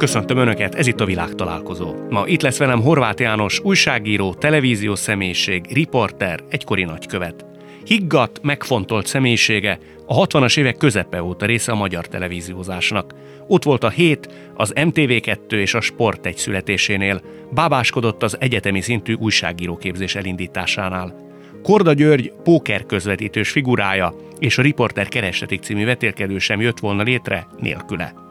[0.00, 1.94] Köszöntöm Önöket, ez itt a világtalálkozó.
[2.08, 7.44] Ma itt lesz velem Horváth János, újságíró, televíziós személyiség, riporter, egykori nagykövet.
[7.84, 13.14] Higgadt, megfontolt személyisége, a 60-as évek közepe óta része a magyar televíziózásnak.
[13.46, 19.14] Ott volt a Hét, az MTV2 és a Sport egy születésénél, bábáskodott az egyetemi szintű
[19.14, 21.14] újságíróképzés elindításánál.
[21.62, 27.46] Korda György póker közvetítős figurája és a Riporter Kerestetik című vetélkedő sem jött volna létre
[27.58, 28.28] nélküle.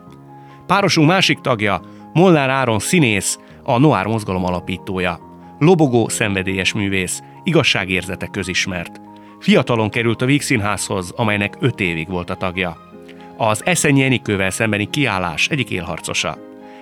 [0.70, 1.82] Párosunk másik tagja,
[2.14, 5.20] Molnár Áron színész, a Noár mozgalom alapítója.
[5.60, 9.02] Lobogó szenvedélyes művész, igazságérzete közismert.
[9.40, 12.78] Fiatalon került a Víg Színházhoz, amelynek öt évig volt a tagja.
[13.38, 16.38] Az Eszenyi Enikővel szembeni kiállás egyik élharcosa.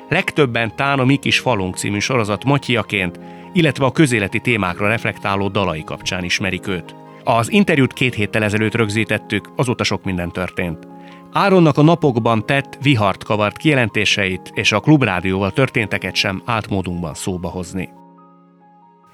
[0.10, 3.20] Legtöbben tán a Mi kis falunk című sorozat matyiaként,
[3.54, 6.96] illetve a közéleti témákra reflektáló dalai kapcsán ismerik őt.
[7.24, 10.88] Az interjút két héttel ezelőtt rögzítettük, azóta sok minden történt.
[11.32, 17.90] Áronnak a napokban tett vihart kavart kijelentéseit és a klubrádióval történteket sem átmódunkban szóba hozni.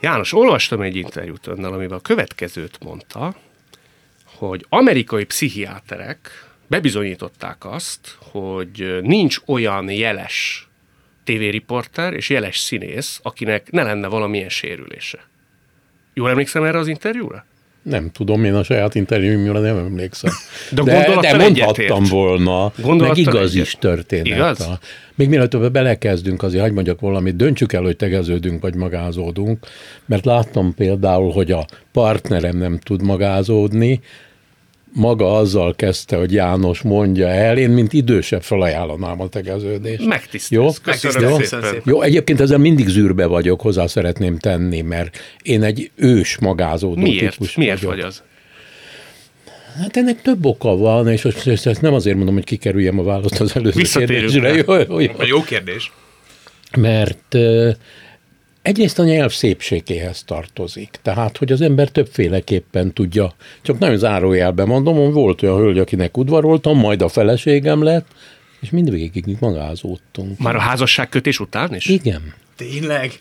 [0.01, 3.35] János, olvastam egy interjút önnel, amivel a következőt mondta,
[4.25, 6.29] hogy amerikai pszichiáterek
[6.67, 10.67] bebizonyították azt, hogy nincs olyan jeles
[11.23, 15.19] tévériporter és jeles színész, akinek ne lenne valamilyen sérülése.
[16.13, 17.45] Jól emlékszem erre az interjúra?
[17.83, 20.31] Nem tudom, én a saját interjúmra nem emlékszem.
[20.71, 22.07] De, de, de mondhattam egyetért.
[22.07, 23.65] volna, meg igaz egyet.
[23.65, 24.25] is történet.
[24.25, 24.69] Igaz?
[25.15, 29.67] Még mielőtt belekezdünk, azért hagyd mondjak valamit, döntsük el, hogy tegeződünk vagy magázódunk,
[30.05, 33.99] mert láttam például, hogy a partnerem nem tud magázódni,
[34.94, 40.05] maga azzal kezdte, hogy János mondja el, én mint idősebb felajánlanám a tegeződést.
[40.05, 40.52] Megtisztelsz.
[40.52, 40.69] Jó?
[40.85, 41.72] Megtisztelsz.
[41.73, 41.80] Jó?
[41.85, 47.31] Jó, egyébként ezzel mindig zűrbe vagyok, hozzá szeretném tenni, mert én egy ős magázódó Miért?
[47.31, 47.95] típus Miért vagyok.
[47.95, 48.23] vagy az?
[49.77, 53.55] Hát ennek több oka van, és ezt nem azért mondom, hogy kikerüljem a választ az
[53.55, 54.53] előző kérdésre.
[54.53, 55.11] Jó, jó, jó.
[55.25, 55.91] jó kérdés.
[56.78, 57.35] Mert
[58.64, 63.34] Egyrészt a nyelv szépségéhez tartozik, tehát, hogy az ember többféleképpen tudja.
[63.62, 68.07] Csak nagyon zárójelben mondom, hogy volt olyan hölgy, akinek udvaroltam, majd a feleségem lett,
[68.59, 70.40] és mindvégig magázódtunk.
[70.40, 71.85] Már a házasságkötés után is?
[71.85, 72.34] Igen.
[72.56, 73.12] Tényleg?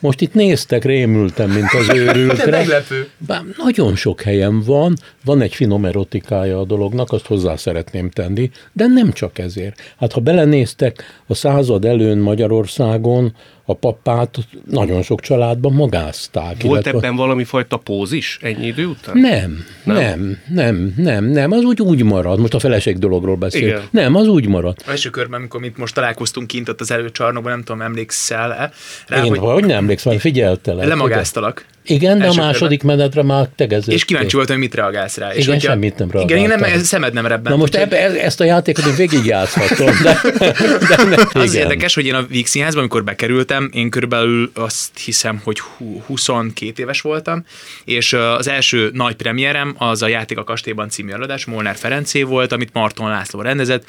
[0.00, 2.50] Most itt néztek, rémültem, mint az őrültre.
[2.50, 3.08] De meglepő.
[3.26, 8.50] Bár nagyon sok helyen van, van egy finom erotikája a dolognak, azt hozzá szeretném tenni,
[8.72, 9.94] de nem csak ezért.
[9.98, 13.34] Hát ha belenéztek a század előn Magyarországon,
[13.70, 16.62] a papát nagyon sok családban magázták.
[16.62, 16.90] Volt illetve...
[16.90, 19.18] ebben valami fajta póz is ennyi idő után?
[19.18, 22.38] Nem, nem, nem, nem, nem, nem, az úgy úgy marad.
[22.38, 23.66] Most a feleség dologról beszél.
[23.66, 23.82] Igen.
[23.90, 24.76] Nem, az úgy marad.
[24.86, 28.70] A első körben, amikor itt most találkoztunk kint ott az előcsarnokban, nem tudom, emlékszel-e?
[29.06, 30.86] Rá, Én hogy, hogy nem emlékszem, figyeltelek.
[30.86, 31.64] Lemagáztalak.
[31.84, 32.96] Igen, de a második körben.
[32.96, 33.94] menetre már tegezett.
[33.94, 35.32] És kíváncsi voltam, hogy mit reagálsz rá.
[35.32, 36.44] És igen, hogyha, semmit nem reagáltam.
[36.44, 37.52] Igen, én nem, szemed nem rebben.
[37.52, 40.20] Na most ebbe, ezt a játékot én végigjátszhatom, de,
[40.88, 45.40] de nem, Az érdekes, hogy én a Víg Színházban, amikor bekerültem, én körülbelül azt hiszem,
[45.44, 45.58] hogy
[46.06, 47.44] 22 éves voltam,
[47.84, 52.52] és az első nagy premierem az a Játék a kastélyban című előadás, Molnár Ferencé volt,
[52.52, 53.84] amit Marton László rendezett,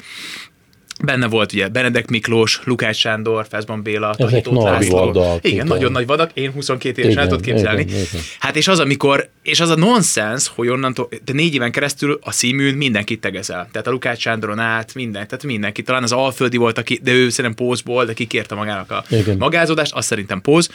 [1.04, 4.96] Benne volt ugye Benedek Miklós, Lukács Sándor, Feszban Béla, Ezek nagy László.
[4.96, 7.80] Vadak, igen, igen, nagyon nagy vadak, én 22 éves el tudod képzelni.
[7.80, 8.20] Igen, igen.
[8.38, 12.32] Hát és az, amikor, és az a nonsens, hogy onnantól, de négy éven keresztül a
[12.32, 13.68] színműn mindenkit tegezel.
[13.72, 15.82] Tehát a Lukács Sándoron át, minden, tehát mindenki.
[15.82, 19.36] Talán az Alföldi volt, aki, de ő szerintem pózból, de kikérte magának a igen.
[19.36, 20.68] magázódást, azt szerintem póz.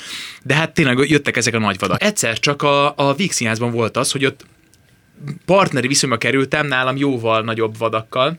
[0.44, 2.03] De hát tényleg jöttek ezek a nagy vadak.
[2.03, 4.45] Egyszer csak a, a Víg Színházban volt az, hogy ott
[5.45, 8.38] partneri viszonyba kerültem nálam jóval nagyobb vadakkal,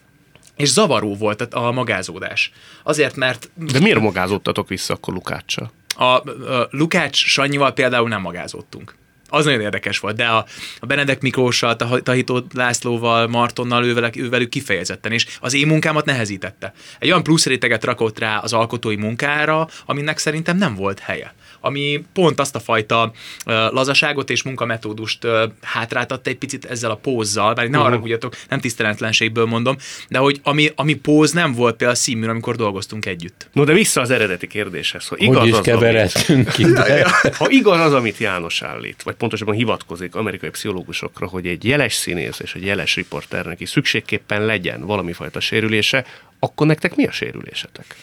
[0.58, 2.52] és zavaró volt a magázódás.
[2.82, 3.50] Azért, mert...
[3.54, 5.72] De miért magázódtatok vissza akkor Lukáccsal?
[5.96, 8.94] A, a Lukács Sanyival például nem magázódtunk.
[9.30, 10.46] Az nagyon érdekes volt, de a,
[10.80, 16.72] a Benedek Miklóssal, a Tahító Lászlóval, Martonnal, ővelük, ővelük kifejezetten, és az én munkámat nehezítette.
[16.98, 22.04] Egy olyan plusz réteget rakott rá az alkotói munkára, aminek szerintem nem volt helye ami
[22.12, 23.12] pont azt a fajta
[23.44, 25.26] lazaságot és munkametódust
[25.62, 28.02] hátráltatta egy picit ezzel a pózzal, bár ne uh-huh.
[28.12, 29.76] arra nem tiszteletlenségből mondom,
[30.08, 33.48] de hogy ami, ami póz nem volt például a színműn, amikor dolgoztunk együtt.
[33.52, 35.06] No, de vissza az eredeti kérdéshez.
[35.06, 36.64] Hogy, igaz hogy is az, keveredtünk ki.
[37.38, 42.38] ha igaz az, amit János állít, vagy pontosabban hivatkozik amerikai pszichológusokra, hogy egy jeles színész
[42.40, 46.04] és egy jeles riporternek is szükségképpen legyen valami fajta sérülése,
[46.38, 47.96] akkor nektek mi a sérülésetek?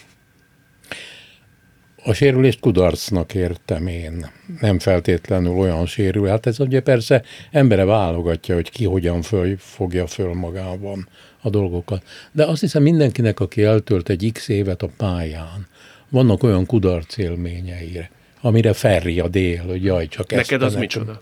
[2.08, 4.32] A sérülést kudarcnak értem én.
[4.60, 6.28] Nem feltétlenül olyan sérül.
[6.28, 11.08] Hát ez ugye persze embere válogatja, hogy ki hogyan föl, fogja föl magában
[11.42, 12.04] a dolgokat.
[12.32, 15.68] De azt hiszem mindenkinek, aki eltölt egy x évet a pályán,
[16.10, 18.08] vannak olyan kudarc élményei,
[18.42, 20.80] amire ferri a dél, hogy jaj, csak ezt Neked az nekem.
[20.80, 21.22] micsoda?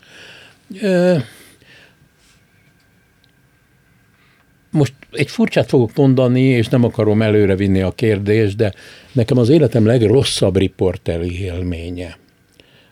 [4.74, 8.74] Most egy furcsát fogok mondani, és nem akarom előre vinni a kérdést, de
[9.12, 12.18] nekem az életem legrosszabb riporteri élménye.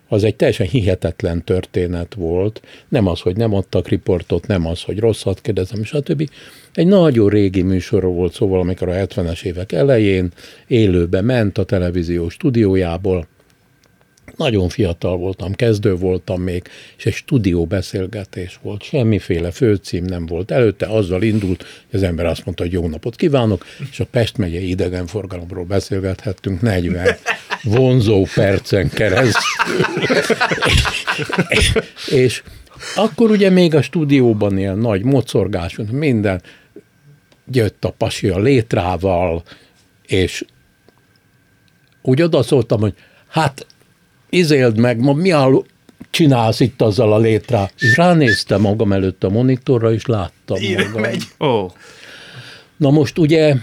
[0.07, 2.61] Az egy teljesen hihetetlen történet volt.
[2.89, 6.29] Nem az, hogy nem adtak riportot, nem az, hogy rosszat kérdezem, stb.
[6.73, 10.31] Egy nagyon régi műsorról volt szóval, amikor a 70-es évek elején
[10.67, 13.27] élőbe ment a televízió stúdiójából,
[14.41, 16.63] nagyon fiatal voltam, kezdő voltam még,
[16.97, 18.83] és egy stúdió beszélgetés volt.
[18.83, 20.51] Semmiféle főcím nem volt.
[20.51, 24.37] Előtte azzal indult, hogy az ember azt mondta, hogy jó napot kívánok, és a Pest
[24.37, 27.15] megyei idegenforgalomról beszélgethettünk 40
[27.63, 29.85] vonzó percen keresztül.
[32.21, 32.43] és,
[32.95, 36.41] akkor ugye még a stúdióban ilyen nagy mocorgás, minden,
[37.51, 39.43] jött a pasi a létrával,
[40.07, 40.45] és
[42.01, 42.93] úgy odaszóltam, hogy
[43.27, 43.65] hát
[44.31, 45.63] izéld meg, ma mi áll,
[46.09, 47.71] csinálsz itt azzal a létre?
[47.79, 51.01] És ránéztem magam előtt a monitorra, és láttam Írek magam.
[51.01, 51.23] megy.
[51.39, 51.65] Ó,
[52.77, 53.55] Na most ugye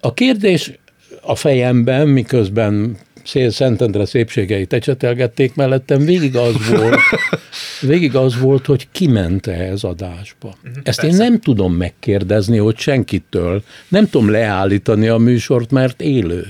[0.00, 0.72] a kérdés
[1.20, 6.98] a fejemben, miközben Szél Szentendre szépségeit ecsetelgették mellettem, végig az volt,
[7.80, 10.54] végig az volt, hogy ki ment ehhez adásba.
[10.82, 13.62] Ezt én nem tudom megkérdezni, hogy senkitől.
[13.88, 16.46] Nem tudom leállítani a műsort, mert élő.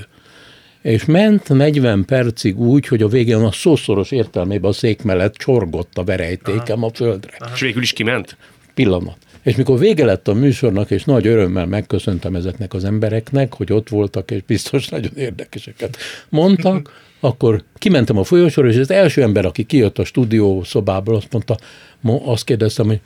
[0.85, 5.97] És ment 40 percig úgy, hogy a végén a szószoros értelmében a szék mellett csorgott
[5.97, 8.37] a verejtékem a földre és végül is kiment?
[8.73, 9.17] pillanat.
[9.43, 13.89] És mikor vége lett a műsornak, és nagy örömmel megköszöntem ezeknek az embereknek, hogy ott
[13.89, 15.97] voltak, és biztos nagyon érdekeseket
[16.29, 21.31] mondtak, akkor kimentem a folyosóra, és az első ember, aki kijött a stúdió szobából, azt
[21.31, 21.57] mondta,
[22.01, 22.99] mo- azt kérdeztem, hogy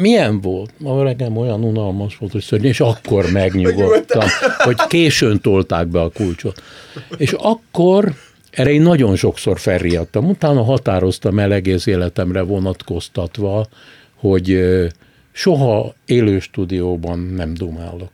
[0.00, 0.72] milyen volt?
[0.78, 4.28] Ma reggel olyan unalmas volt, hogy szörnyű, és akkor megnyugodtam,
[4.58, 6.62] hogy későn tolták be a kulcsot.
[7.16, 8.14] És akkor
[8.50, 10.28] erre én nagyon sokszor felriadtam.
[10.28, 13.66] Utána határoztam el egész életemre vonatkoztatva,
[14.14, 14.60] hogy
[15.32, 18.10] soha élő stúdióban nem dumálok.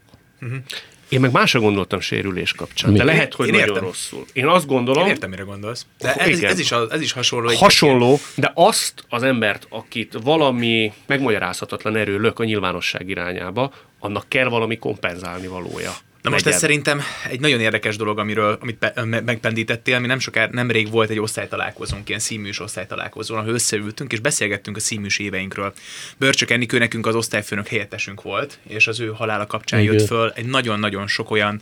[1.15, 2.99] Én meg másra gondoltam sérülés kapcsán, Mi?
[2.99, 3.85] de lehet, hogy Én nagyon értem.
[3.85, 4.25] rosszul.
[4.33, 5.87] Én azt gondolom, Én értem, mire gondolsz.
[5.99, 6.51] De ez, Igen.
[6.51, 7.55] ez, is, a- ez is hasonló.
[7.55, 14.49] hasonló, de azt az embert, akit valami megmagyarázhatatlan erő lök a nyilvánosság irányába, annak kell
[14.49, 15.93] valami kompenzálni valója.
[16.25, 20.19] Na most ez szerintem egy nagyon érdekes dolog, amiről, amit pe- me- megpendítettél, mi nem
[20.19, 25.73] soká, nemrég volt egy osztálytalálkozónk, ilyen színműs osztálytalálkozón, ahol összeültünk és beszélgettünk a színműs éveinkről.
[26.17, 29.93] Börcsök Enikő nekünk az osztályfőnök helyettesünk volt, és az ő halála kapcsán Igen.
[29.93, 31.61] jött föl egy nagyon-nagyon sok olyan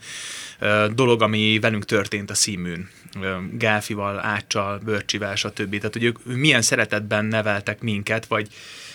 [0.95, 2.89] dolog, ami velünk történt a színműn.
[3.21, 5.77] Ö, Gáfival, Áccsal, Börcsivel, stb.
[5.77, 8.49] Tehát, hogy ők milyen szeretetben neveltek minket, vagy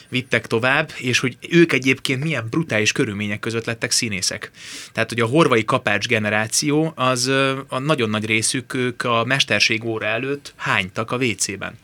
[0.09, 4.51] vittek tovább, és hogy ők egyébként milyen brutális körülmények között lettek színészek.
[4.91, 7.27] Tehát, hogy a horvai kapács generáció, az
[7.67, 11.77] a nagyon nagy részük ők a mesterség óra előtt hánytak a WC-ben.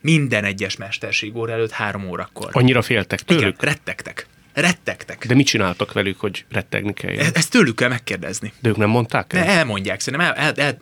[0.00, 2.48] Minden egyes mesterség óra előtt három órakor.
[2.52, 3.62] Annyira féltek Igen, tőlük?
[3.62, 4.26] rettegtek.
[4.52, 5.26] Rettegtek.
[5.26, 7.18] De mit csináltak velük, hogy rettegni kell?
[7.18, 8.52] E- Ezt tőlük kell megkérdezni.
[8.60, 9.44] De ők nem mondták el?
[9.44, 10.78] Ne, elmondják, szerintem el, el, el,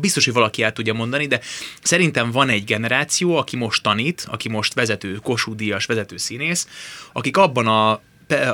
[0.00, 1.40] biztos, hogy valaki el tudja mondani, de
[1.82, 6.68] szerintem van egy generáció, aki most tanít, aki most vezető, Kossuth Díjas vezető színész,
[7.12, 8.00] akik abban a,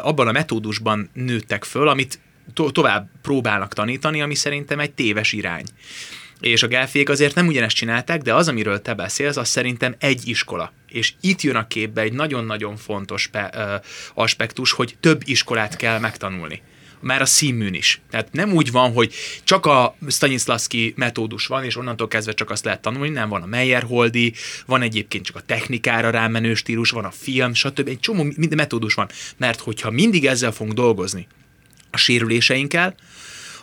[0.02, 2.18] abban a metódusban nőttek föl, amit
[2.54, 5.64] to- tovább próbálnak tanítani, ami szerintem egy téves irány.
[6.40, 10.28] És a gáfék azért nem ugyanezt csinálták, de az, amiről te beszélsz, az szerintem egy
[10.28, 10.72] iskola.
[10.88, 13.74] És itt jön a képbe egy nagyon-nagyon fontos pe, ö,
[14.14, 16.62] aspektus, hogy több iskolát kell megtanulni
[17.00, 18.00] már a színműn is.
[18.10, 19.14] Tehát nem úgy van, hogy
[19.44, 23.46] csak a Stanislavski metódus van, és onnantól kezdve csak azt lehet tanulni, nem van a
[23.46, 24.32] Meyerholdi,
[24.66, 27.88] van egyébként csak a technikára rámenő stílus, van a film, stb.
[27.88, 29.08] Egy csomó minden metódus van.
[29.36, 31.26] Mert hogyha mindig ezzel fogunk dolgozni,
[31.90, 32.94] a sérüléseinkkel,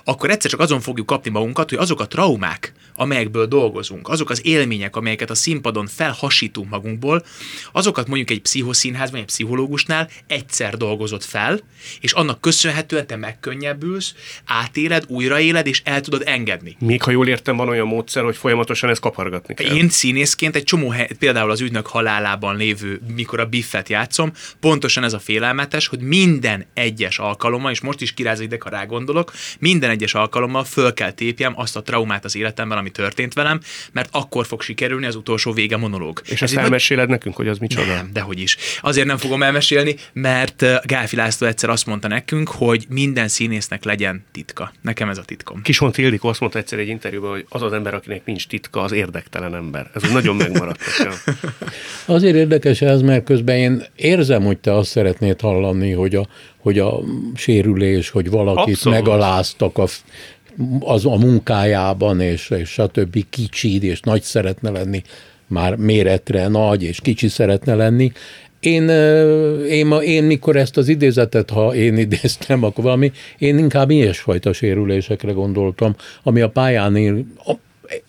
[0.08, 4.46] akkor egyszer csak azon fogjuk kapni magunkat, hogy azok a traumák, amelyekből dolgozunk, azok az
[4.46, 7.26] élmények, amelyeket a színpadon felhasítunk magunkból,
[7.72, 11.60] azokat mondjuk egy pszichoszínházban, egy pszichológusnál egyszer dolgozott fel,
[12.02, 14.14] és annak köszönhetően te megkönnyebbülsz,
[14.46, 16.76] átéled, újraéled, és el tudod engedni.
[16.80, 19.76] Még ha jól értem, van olyan módszer, hogy folyamatosan ezt kapargatni kell.
[19.76, 25.04] Én színészként egy csomó hely, például az ügynök halálában lévő, mikor a biffet játszom, pontosan
[25.04, 29.34] ez a félelmetes, hogy minden egyes alkalommal, és most is kiráz ide, ha rá gondolok,
[29.60, 33.60] minden egyes alkalommal föl kell tépjem azt a traumát az életemben, ami történt velem,
[33.92, 36.22] mert akkor fog sikerülni az utolsó vége monológ.
[36.26, 37.94] És Ez ezt elmeséled nekünk, hogy az micsoda?
[37.94, 38.58] nem, dehogy is.
[38.82, 44.26] Azért nem fogom elmesélni, mert Gálfi László egyszer azt mondta nekünk, hogy minden színésznek legyen
[44.32, 44.74] titka.
[44.82, 45.62] Nekem ez a titkom.
[45.62, 48.92] Kishont Ildikó azt mondta egyszer egy interjúban, hogy az az ember, akinek nincs titka, az
[48.92, 49.92] érdektelen ember.
[49.94, 50.80] Ez nagyon megmaradt.
[52.06, 56.28] Azért érdekes ez, mert közben én érzem, hogy te azt szeretnéd hallani, hogy a,
[56.66, 57.00] hogy a
[57.36, 59.00] sérülés, hogy valakit Abszolút.
[59.00, 59.86] megaláztak a,
[60.80, 63.26] az a munkájában, és, és stb.
[63.30, 65.02] kicsi, és nagy szeretne lenni,
[65.48, 68.12] már méretre nagy, és kicsi szeretne lenni.
[68.60, 68.90] én,
[69.70, 75.32] én, én mikor ezt az idézetet, ha én idéztem, akkor valami, én inkább ilyesfajta sérülésekre
[75.32, 77.24] gondoltam, ami a pályán ér,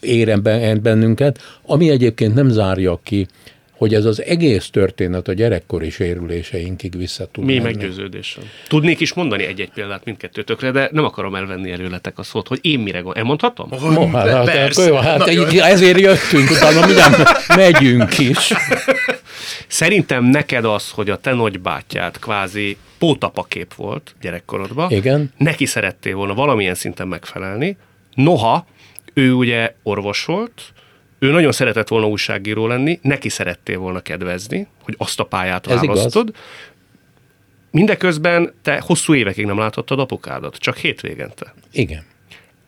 [0.00, 0.40] ér
[0.82, 3.26] bennünket, ami egyébként nem zárja ki
[3.76, 8.44] hogy ez az egész történet a gyerekkori sérüléseinkig vissza tud Mi meggyőződésem.
[8.68, 12.78] Tudnék is mondani egy-egy példát mindkettőtökre, de nem akarom elvenni előletek a szót, hogy én
[12.78, 13.18] mire gondolom.
[13.18, 13.68] Elmondhatom?
[13.72, 14.86] Oh, hát, hát, persze.
[14.86, 15.28] Jó, hát
[15.60, 18.52] ezért jöttünk, utána mindjárt megyünk is.
[19.66, 25.32] Szerintem neked az, hogy a te nagybátyád kvázi pótapakép volt gyerekkorodban, Igen.
[25.36, 27.76] neki szerettél volna valamilyen szinten megfelelni,
[28.14, 28.66] noha
[29.14, 30.62] ő ugye orvos volt,
[31.18, 35.80] ő nagyon szeretett volna újságíró lenni, neki szerettél volna kedvezni, hogy azt a pályát Ez
[35.80, 36.28] választod.
[36.28, 36.40] Igaz.
[37.70, 41.54] Mindeközben te hosszú évekig nem láthattad apukádat, csak hétvégente.
[41.72, 42.04] Igen.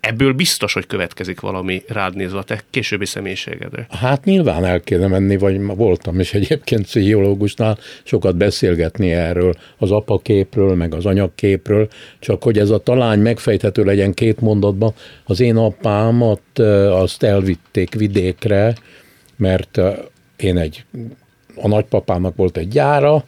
[0.00, 3.86] Ebből biztos, hogy következik valami rád nézve a te későbbi személyiségedre.
[3.90, 10.74] Hát nyilván el kéne menni, vagy voltam is egyébként pszichológusnál sokat beszélgetni erről, az apaképről,
[10.74, 11.88] meg az anyagképről,
[12.18, 14.94] csak hogy ez a talány megfejthető legyen két mondatban.
[15.24, 16.58] Az én apámat
[16.90, 18.74] azt elvitték vidékre,
[19.36, 19.80] mert
[20.36, 20.84] én egy,
[21.54, 23.24] a nagypapának volt egy gyára,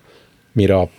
[0.53, 0.91] mire a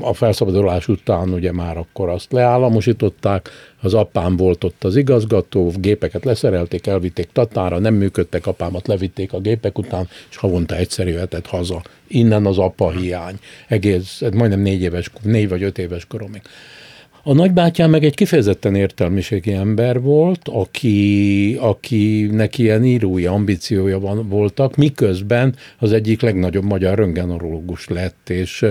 [0.00, 6.24] a felszabadulás után ugye már akkor azt leállamosították, az apám volt ott az igazgató, gépeket
[6.24, 11.82] leszerelték, elvitték Tatára, nem működtek, apámat levitték a gépek után, és havonta egyszer jöhetett haza.
[12.06, 13.38] Innen az apa hiány.
[13.68, 16.42] Egész, majdnem négy éves, négy vagy öt éves koromig.
[17.22, 24.76] A nagybátyám meg egy kifejezetten értelmiségi ember volt, aki, akinek ilyen írói ambíciója van, voltak,
[24.76, 28.66] miközben az egyik legnagyobb magyar röntgenorológus lett, és,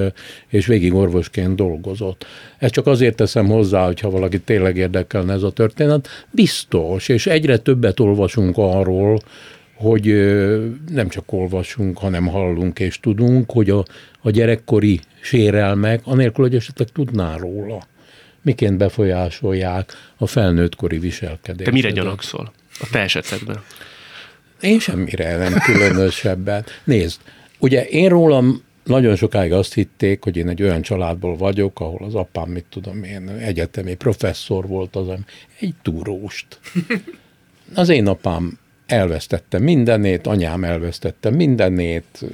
[0.47, 2.25] és végig orvosként dolgozott.
[2.57, 6.07] Ezt csak azért teszem hozzá, hogyha valaki tényleg érdekelne ez a történet.
[6.31, 9.19] Biztos, és egyre többet olvasunk arról,
[9.75, 10.05] hogy
[10.91, 13.85] nem csak olvasunk, hanem hallunk és tudunk, hogy a,
[14.21, 17.83] a gyerekkori sérelmek, anélkül, hogy esetleg tudná róla
[18.47, 21.69] miként befolyásolják a felnőttkori viselkedést.
[21.69, 23.63] Te mire gyanakszol a te esetedben?
[24.61, 26.65] Én semmire nem különösebben.
[26.83, 27.19] Nézd,
[27.59, 32.15] ugye én rólam nagyon sokáig azt hitték, hogy én egy olyan családból vagyok, ahol az
[32.15, 35.07] apám, mit tudom én, egyetemi professzor volt az,
[35.59, 36.59] egy túróst.
[37.73, 42.25] Az én apám elvesztette mindenét, anyám elvesztette mindenét,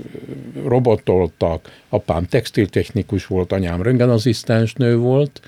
[0.65, 5.41] robotoltak, apám textiltechnikus volt, anyám röntgenasszisztens nő volt,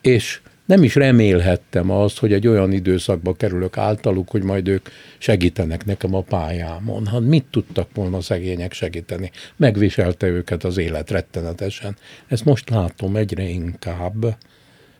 [0.00, 4.88] és nem is remélhettem azt, hogy egy olyan időszakba kerülök általuk, hogy majd ők
[5.18, 7.06] segítenek nekem a pályámon.
[7.06, 9.30] Hát mit tudtak volna szegények segíteni?
[9.56, 11.96] Megviselte őket az élet rettenetesen.
[12.26, 14.36] Ezt most látom egyre inkább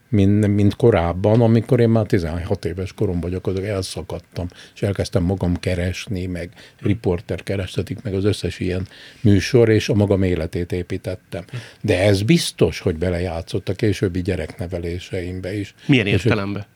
[0.08, 5.56] mint, mint korábban, amikor én már 16 éves korom vagyok, azok elszakadtam, és elkezdtem magam
[5.56, 6.50] keresni, meg
[6.80, 8.86] riporter kerestetik, meg az összes ilyen
[9.20, 11.44] műsor, és a magam életét építettem.
[11.80, 15.74] De ez biztos, hogy belejátszott a későbbi gyerekneveléseimbe is.
[15.86, 16.66] Milyen értelemben?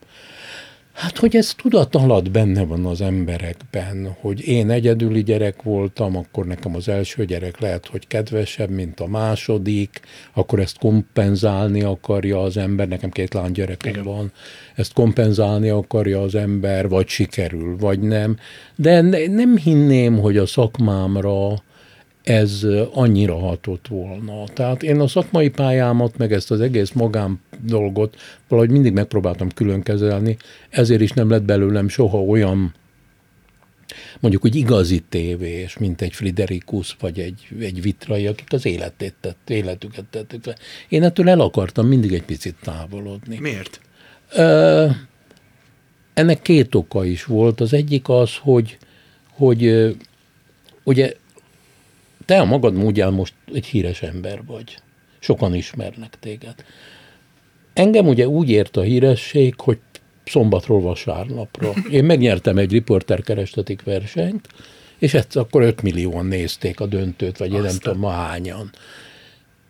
[0.93, 6.45] Hát, hogy ez tudat alatt benne van az emberekben, hogy én egyedüli gyerek voltam, akkor
[6.45, 9.99] nekem az első gyerek lehet, hogy kedvesebb, mint a második,
[10.33, 14.03] akkor ezt kompenzálni akarja az ember, nekem két lánygyerekem Igen.
[14.03, 14.31] van,
[14.75, 18.37] ezt kompenzálni akarja az ember, vagy sikerül, vagy nem.
[18.75, 21.53] De nem hinném, hogy a szakmámra
[22.23, 24.43] ez annyira hatott volna.
[24.53, 28.15] Tehát én a szakmai pályámat, meg ezt az egész magám dolgot
[28.47, 30.37] valahogy mindig megpróbáltam külön kezelni,
[30.69, 32.73] ezért is nem lett belőlem soha olyan
[34.19, 39.49] mondjuk hogy igazi tévés, mint egy Friderikus vagy egy, egy Vitrai, akik az életét tett,
[39.49, 40.55] életüket tették fel.
[40.89, 43.37] Én ettől el akartam mindig egy picit távolodni.
[43.39, 43.81] Miért?
[44.33, 44.87] Ö,
[46.13, 47.61] ennek két oka is volt.
[47.61, 48.77] Az egyik az, hogy,
[49.29, 49.95] hogy
[50.83, 51.13] ugye
[52.25, 54.77] te a magad módján most egy híres ember vagy.
[55.19, 56.55] Sokan ismernek téged.
[57.73, 59.79] Engem ugye úgy ért a híresség, hogy
[60.25, 61.73] szombatról vasárnapra.
[61.89, 64.47] Én megnyertem egy riporter kerestetik versenyt,
[64.97, 68.71] és egyszer akkor 5 millióan nézték a döntőt, vagy én nem tudom ma hányan.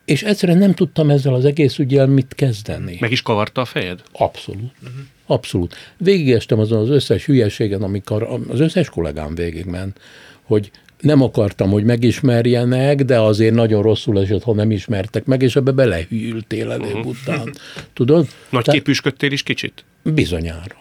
[0.06, 2.98] És egyszerűen nem tudtam ezzel az egész ügyel mit kezdeni.
[3.00, 4.02] Meg is kavarta a fejed?
[4.12, 4.72] Abszolút.
[4.82, 5.00] Uh-huh.
[5.26, 5.76] Abszolút.
[5.98, 10.00] Végigestem azon az összes hülyeségen, amikor az összes kollégám végigment,
[10.44, 10.72] hogy
[11.04, 15.72] nem akartam, hogy megismerjenek, de azért nagyon rosszul esett, ha nem ismertek meg, és ebbe
[15.72, 17.06] belehűltél előbb uh-huh.
[17.06, 17.54] után.
[17.94, 18.28] Tudod?
[18.50, 18.72] Nagy Te...
[18.72, 19.86] képüsködtél is kicsit?
[20.04, 20.76] Bizonyára.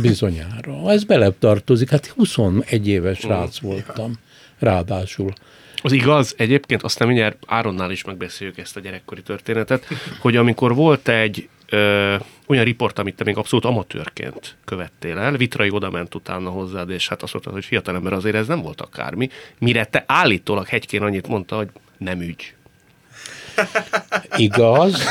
[0.00, 0.90] Bizonyára.
[0.90, 1.90] Ez bele tartozik.
[1.90, 3.32] Hát 21 éves uh-huh.
[3.32, 4.12] rác voltam.
[4.58, 5.32] Ráadásul.
[5.82, 9.86] Az igaz, egyébként azt nem mindjárt Áronnál is megbeszéljük ezt a gyerekkori történetet,
[10.20, 12.16] hogy amikor volt egy ö,
[12.46, 17.08] olyan riport, amit te még abszolút amatőrként követtél el, Vitrai oda ment utána hozzád, és
[17.08, 19.28] hát azt mondta, hogy fiatalember azért ez nem volt akármi,
[19.58, 21.68] mire te állítólag hegykén annyit mondta, hogy
[21.98, 22.54] nem ügy.
[24.36, 25.02] Igaz.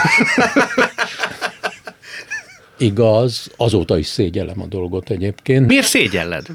[2.77, 5.67] Igaz, azóta is szégyellem a dolgot egyébként.
[5.67, 6.45] Miért szégyelled?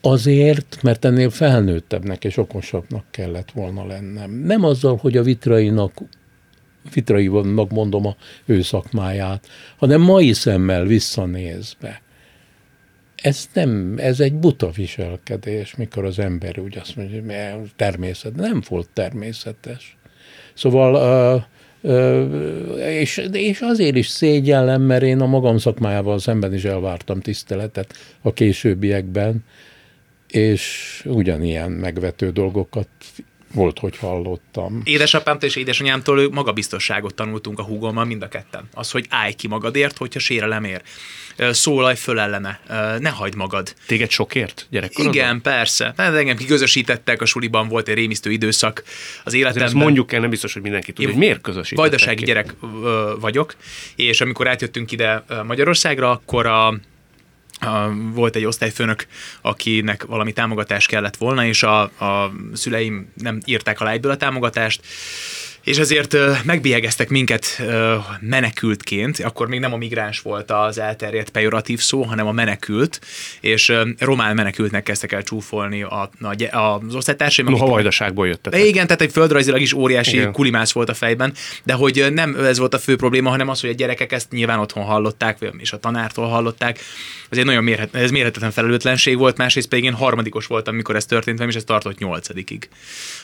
[0.00, 4.30] Azért, mert ennél felnőttebbnek és okosabbnak kellett volna lennem.
[4.30, 5.92] Nem azzal, hogy a vitrainak
[6.92, 12.02] vitrainak mondom a ő szakmáját, hanem mai szemmel visszanézve.
[13.22, 17.22] Ez nem, ez egy buta viselkedés, mikor az ember úgy azt mondja,
[17.58, 19.96] hogy természet, nem volt természetes.
[20.54, 21.46] Szóval,
[22.78, 28.32] és, és azért is szégyellem, mert én a magam szakmájával szemben is elvártam tiszteletet a
[28.32, 29.44] későbbiekben,
[30.28, 32.88] és ugyanilyen megvető dolgokat
[33.54, 34.80] volt, hogy hallottam.
[34.84, 38.68] Édesapámtól és édesanyámtól magabiztosságot tanultunk a húgommal mind a ketten.
[38.74, 40.82] Az, hogy állj ki magadért, hogyha sérelem ér.
[41.36, 42.60] Szólalj föl ellene,
[42.98, 43.74] ne hagyd magad.
[43.86, 45.14] Téged sokért gyerekkorodban?
[45.14, 45.94] Igen, persze.
[45.96, 48.82] Hát engem kiközösítettek, a suliban volt egy rémisztő időszak
[49.24, 49.64] az életemben.
[49.64, 52.24] Ezt mondjuk el, nem biztos, hogy mindenki tudja, hogy miért közösítettek Vajdasági ki.
[52.24, 52.54] gyerek
[53.20, 53.56] vagyok,
[53.96, 56.74] és amikor átjöttünk ide Magyarországra, akkor a
[58.12, 59.06] volt egy osztályfőnök,
[59.42, 64.80] akinek valami támogatás kellett volna, és a, a szüleim nem írták alá egyből a támogatást,
[65.64, 67.62] és ezért megbélyegeztek minket
[68.20, 73.00] menekültként, akkor még nem a migráns volt az elterjedt pejoratív szó, hanem a menekült,
[73.40, 76.10] és román menekültnek kezdtek el csúfolni a,
[76.50, 77.48] a, az osztálytársaim.
[77.48, 78.56] Noha vajdaságból jöttek.
[78.56, 80.32] Igen, tehát egy földrajzilag is óriási Igen.
[80.32, 83.70] kulimász volt a fejben, de hogy nem ez volt a fő probléma, hanem az, hogy
[83.70, 86.78] a gyerekek ezt nyilván otthon hallották, és a tanártól hallották.
[87.28, 91.06] Ez egy nagyon mérhet, ez mérhetetlen felelőtlenség volt, másrészt pedig én harmadikos voltam, amikor ez
[91.06, 92.68] történt és ez tartott nyolcadikig.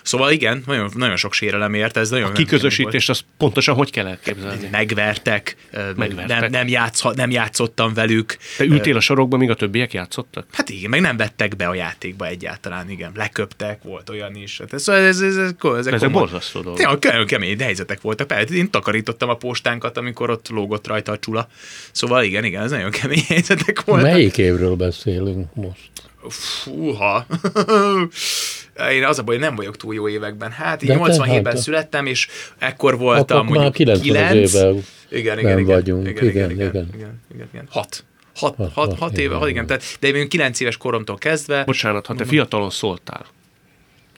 [0.03, 4.07] Szóval igen, nagyon, nagyon sok sérelem ért, ez nagyon a kiközösítés az pontosan hogy kell
[4.07, 4.69] elképzelni?
[4.71, 5.57] Megvertek,
[5.97, 6.41] Megvertek.
[6.41, 8.37] Nem, nem, játsz, nem játszottam velük.
[8.57, 10.47] Te ültél a sarokban, míg a többiek játszottak?
[10.53, 13.13] Hát igen, meg nem vettek be a játékba egyáltalán, igen.
[13.15, 14.59] Leköptek, volt olyan is.
[14.59, 17.05] Hát ez, ez, ez, ez, ezek, ezek borzasztó dolgok.
[17.05, 18.27] Ja, kemény helyzetek voltak.
[18.27, 21.49] Persze, én takarítottam a postánkat, amikor ott lógott rajta a csula.
[21.93, 24.11] Szóval igen, igen, ez nagyon kemény helyzetek voltak.
[24.11, 25.91] Melyik évről beszélünk most?
[26.29, 27.27] Fúha.
[28.93, 30.51] Én az a baj, hogy nem vagyok túl jó években.
[30.51, 34.75] Hát én 87-ben hát, születtem, és ekkor voltam akkor mondjuk 9 évvel
[35.09, 36.09] igen, igen, igen, vagyunk.
[36.09, 37.67] Igen, igen, igen, igen, igen, igen, igen.
[37.71, 38.05] Hat.
[38.37, 39.67] Hat, hat, hat, hat éve, hat, igen.
[39.67, 41.65] Tehát, de én 9 éves koromtól kezdve...
[41.65, 43.27] Bocsánat, ha te fiatalon szóltál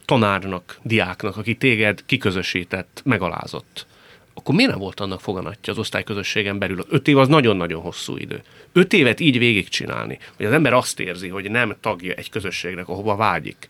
[0.04, 3.86] tanárnak, diáknak, aki téged kiközösített, megalázott,
[4.34, 6.84] akkor miért nem volt annak foganatja az osztályközösségen belül?
[6.88, 8.42] Öt év az nagyon-nagyon hosszú idő.
[8.72, 13.16] Öt évet így végigcsinálni, hogy az ember azt érzi, hogy nem tagja egy közösségnek, ahova
[13.16, 13.68] vágyik,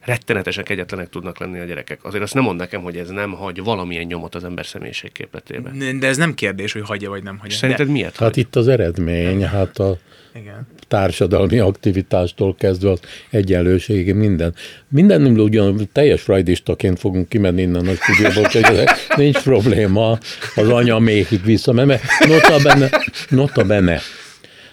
[0.00, 2.04] rettenetesen kegyetlenek tudnak lenni a gyerekek.
[2.04, 5.98] Azért azt nem mond nekem, hogy ez nem hagy valamilyen nyomot az ember személyiségképletében.
[5.98, 7.56] De ez nem kérdés, hogy hagyja vagy nem hagyja.
[7.56, 7.92] Szerinted de...
[7.92, 8.16] miért?
[8.16, 8.38] Hát hagy?
[8.38, 9.98] itt az eredmény, hát a
[10.34, 10.66] Igen.
[10.88, 14.54] társadalmi aktivitástól kezdve az egyenlőségig minden.
[14.88, 18.84] Minden ugyan teljes frajdistaként fogunk kimenni innen a stúdióból, hogy
[19.24, 20.18] nincs probléma
[20.54, 22.90] az anya méhig vissza, mert nota bene,
[23.28, 24.00] nota bene,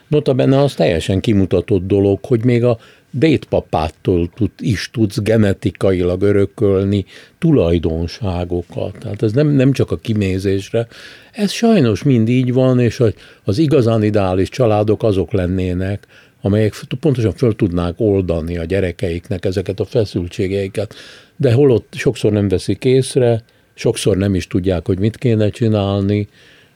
[0.07, 2.77] nota bene az teljesen kimutatott dolog, hogy még a
[3.17, 7.05] dédpapától tud, is tudsz genetikailag örökölni
[7.37, 8.97] tulajdonságokat.
[8.99, 10.87] Tehát ez nem, nem csak a kimézésre.
[11.31, 13.03] Ez sajnos mind így van, és
[13.43, 16.07] az igazán ideális családok azok lennének,
[16.41, 20.93] amelyek pontosan föl tudnák oldani a gyerekeiknek ezeket a feszültségeiket,
[21.35, 26.27] de holott sokszor nem veszik észre, sokszor nem is tudják, hogy mit kéne csinálni,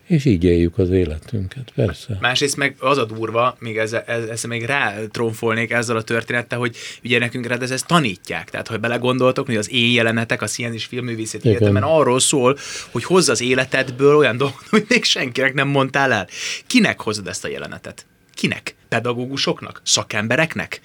[0.10, 2.18] és így éljük az életünket, persze.
[2.22, 4.72] Másrészt meg az a durva, még ezzel, ezzel még
[5.12, 8.50] trónfolnék ezzel a történettel, hogy ugye nekünk rád ezt tanítják.
[8.50, 12.58] Tehát, hogy belegondoltok, hogy az én jelenetek, a Szín és Filmművészeti Egyetemen arról szól,
[12.92, 16.28] hogy hozz az életedből olyan dolgot, hogy még senkinek nem mondtál el.
[16.68, 18.06] Kinek hozod ezt a jelenetet?
[18.34, 18.76] Kinek?
[18.88, 19.82] Pedagógusoknak?
[19.84, 20.82] Szakembereknek?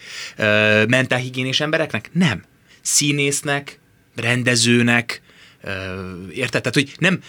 [0.88, 2.10] mentálhigiénés embereknek?
[2.12, 2.44] Nem.
[2.80, 3.78] Színésznek,
[4.16, 5.22] rendezőnek,
[6.30, 6.62] Érted?
[6.62, 7.20] Tehát, hogy nem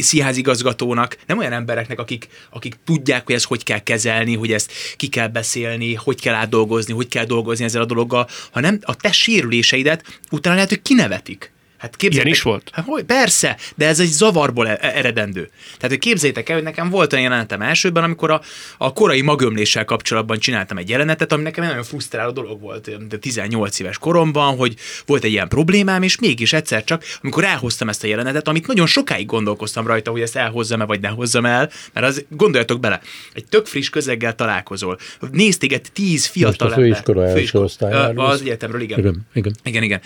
[0.00, 5.06] színházigazgatónak, nem olyan embereknek, akik, akik tudják, hogy ezt hogy kell kezelni, hogy ezt ki
[5.08, 10.20] kell beszélni, hogy kell átdolgozni, hogy kell dolgozni ezzel a dologgal, hanem a te sérüléseidet
[10.30, 11.53] utána lehet, hogy kinevetik.
[11.78, 12.70] Hát Ilyen is volt?
[12.72, 15.50] Hát, hogy, persze, de ez egy zavarból e- eredendő.
[15.64, 18.40] Tehát, hogy képzeljétek el, hogy nekem volt olyan jelenetem elsőben, amikor a,
[18.78, 23.78] a korai magömléssel kapcsolatban csináltam egy jelenetet, ami nekem nagyon frusztráló dolog volt de 18
[23.78, 24.74] éves koromban, hogy
[25.06, 28.86] volt egy ilyen problémám, és mégis egyszer csak, amikor elhoztam ezt a jelenetet, amit nagyon
[28.86, 33.00] sokáig gondolkoztam rajta, hogy ezt elhozzam-e, vagy ne hozzam el, mert az, gondoljatok bele,
[33.32, 34.98] egy tök friss közeggel találkozol.
[35.30, 38.24] Nézd téged tíz fiatal Most a főiskola első osztályáról.
[38.24, 38.98] Az egyetemről, igen.
[38.98, 39.54] Igen, igen.
[39.64, 40.00] igen, igen.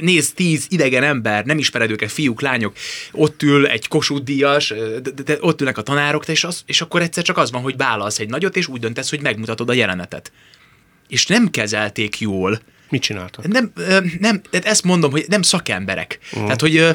[0.00, 2.76] Nézd tíz idegen ember, ember, nem ismered őket, fiúk, lányok,
[3.12, 6.80] ott ül egy Kossuth Díjas, de, de, de ott ülnek a tanárok, és, az, és
[6.80, 9.72] akkor egyszer csak az van, hogy válasz egy nagyot, és úgy döntesz, hogy megmutatod a
[9.72, 10.32] jelenetet.
[11.08, 12.60] És nem kezelték jól,
[12.92, 13.46] Mit csináltak?
[13.46, 13.72] Nem,
[14.18, 16.18] nem, tehát ezt mondom, hogy nem szakemberek.
[16.38, 16.42] Mm.
[16.42, 16.88] Tehát, hogy...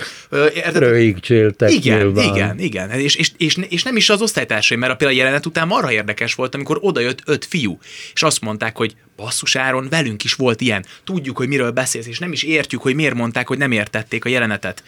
[0.73, 2.35] Röhigcséltek igen, nyilván.
[2.35, 2.89] igen, igen.
[2.89, 6.33] És, és, és, és, nem is az osztálytársaim, mert a például jelenet után marha érdekes
[6.33, 7.79] volt, amikor odajött öt fiú,
[8.13, 10.85] és azt mondták, hogy basszus Áron, velünk is volt ilyen.
[11.03, 14.29] Tudjuk, hogy miről beszélsz, és nem is értjük, hogy miért mondták, hogy nem értették a
[14.29, 14.83] jelenetet.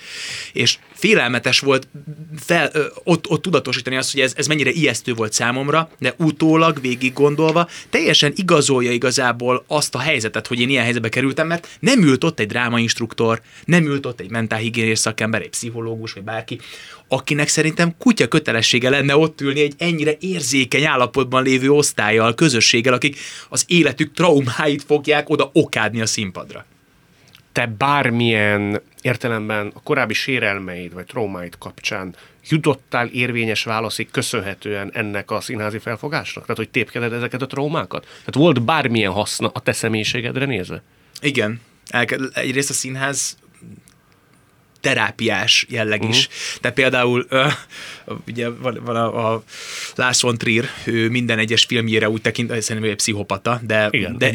[0.54, 1.88] És félelmetes volt
[2.38, 6.82] fel, ö, ott, ott tudatosítani azt, hogy ez, ez mennyire ijesztő volt számomra, de utólag
[6.82, 12.04] végig gondolva teljesen igazolja igazából azt a helyzetet, hogy én ilyen helyzetbe kerültem, mert nem
[12.04, 16.60] ült ott egy drámainstruktor, nem ült ott egy mentálhigiénés szakember, egy pszichológus, vagy bárki,
[17.08, 23.18] akinek szerintem kutya kötelessége lenne ott ülni egy ennyire érzékeny állapotban lévő osztályjal, közösséggel, akik
[23.50, 26.66] az életük traumáit fogják oda okádni a színpadra.
[27.52, 32.16] Te bármilyen értelemben a korábbi sérelmeid vagy traumáid kapcsán
[32.50, 36.44] jutottál érvényes válaszig köszönhetően ennek a színházi felfogásnak?
[36.44, 38.02] Tehát, hogy tépkeded ezeket a traumákat?
[38.02, 40.82] Tehát volt bármilyen haszna a te személyiségedre nézve?
[41.22, 41.62] Igen.
[41.88, 43.38] Elke- egyrészt a színház
[44.82, 46.18] terápiás jelleg is.
[46.18, 46.62] Uh-huh.
[46.62, 47.46] Tehát például ö,
[48.28, 49.44] ugye van, van a, a
[49.96, 54.18] Lars von Trier, ő minden egyes filmjére úgy tekint, szerintem ő egy pszichopata, de, Igen,
[54.18, 54.32] de,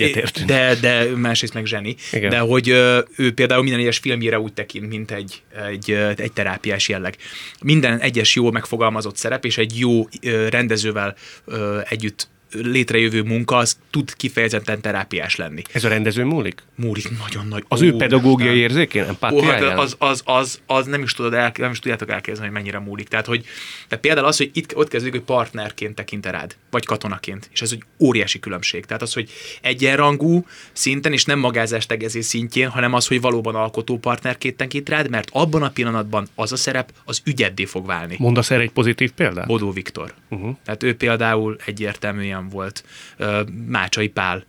[0.46, 1.96] de, de másrészt meg zseni.
[2.12, 2.30] Igen.
[2.30, 6.88] De hogy ö, ő például minden egyes filmjére úgy tekint, mint egy, egy, egy terápiás
[6.88, 7.16] jelleg.
[7.62, 10.08] Minden egyes jó megfogalmazott szerep, és egy jó
[10.50, 15.62] rendezővel ö, együtt létrejövő munka, az tud kifejezetten terápiás lenni.
[15.72, 16.62] Ez a rendező múlik?
[16.74, 17.64] Múlik nagyon nagy.
[17.68, 19.78] Az Ó, ő pedagógiai érzékén, Ó, hát empátiáján?
[19.78, 23.08] az, az, az, az, nem is tudod el, nem is tudjátok elképzelni, hogy mennyire múlik.
[23.08, 23.44] Tehát, hogy
[23.88, 27.72] tehát például az, hogy itt ott kezdődik, hogy partnerként tekint rád, vagy katonaként, és ez
[27.72, 28.84] egy óriási különbség.
[28.84, 29.30] Tehát az, hogy
[29.60, 35.10] egyenrangú szinten, és nem magázás tegezés szintjén, hanem az, hogy valóban alkotó partnerként tekint rád,
[35.10, 38.16] mert abban a pillanatban az a szerep az ügyeddé fog válni.
[38.18, 39.46] Mondasz erre egy pozitív példát?
[39.46, 40.14] Bodó Viktor.
[40.28, 40.56] Uh-huh.
[40.64, 42.84] Tehát ő például egyértelműen volt.
[43.16, 43.42] Ö,
[43.84, 44.44] Mácsai Pál,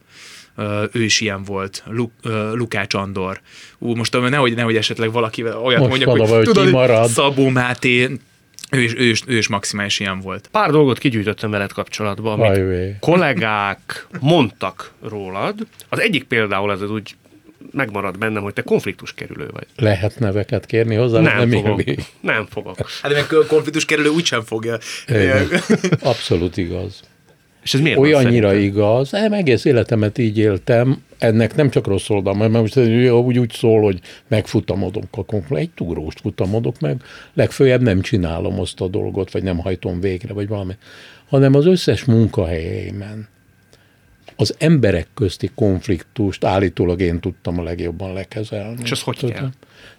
[0.92, 1.84] ő is ilyen volt.
[1.88, 3.42] Lu, ö, Lukács Andor.
[3.78, 8.10] Ú, most nehogy, nehogy esetleg valaki olyat Most mondja, valahol hogy tudod, hogy Szabó Máté,
[8.72, 10.48] ő is, ő, is, ő is maximális ilyen volt.
[10.52, 12.96] Pár dolgot kigyűjtöttem veled kapcsolatban, amit Ajvé.
[13.00, 15.56] kollégák mondtak rólad.
[15.90, 17.16] Az egyik például az, az úgy
[17.72, 19.66] megmarad bennem, hogy te konfliktus kerülő vagy.
[19.76, 21.20] Lehet neveket kérni hozzá?
[21.20, 21.84] Nem, nem fogok.
[21.84, 22.04] érvi.
[22.20, 22.90] Nem fogok.
[23.02, 24.78] Hát de meg konfliktus kerülő úgysem fogja.
[26.02, 27.04] Abszolút igaz.
[27.66, 28.76] És ez miért van Olyannyira szerinted?
[28.76, 33.52] igaz, nem, egész életemet így éltem, ennek nem csak rossz oldal, mert most úgy, úgy
[33.52, 37.02] szól, hogy megfutamodok a konfliktus, egy túróst futamodok meg,
[37.34, 40.74] legfőjebb nem csinálom azt a dolgot, vagy nem hajtom végre, vagy valami,
[41.30, 43.28] hanem az összes munkahelyeimen
[44.36, 48.82] az emberek közti konfliktust állítólag én tudtam a legjobban lekezelni.
[48.84, 49.36] És az hogy Tudod?
[49.36, 49.50] kell?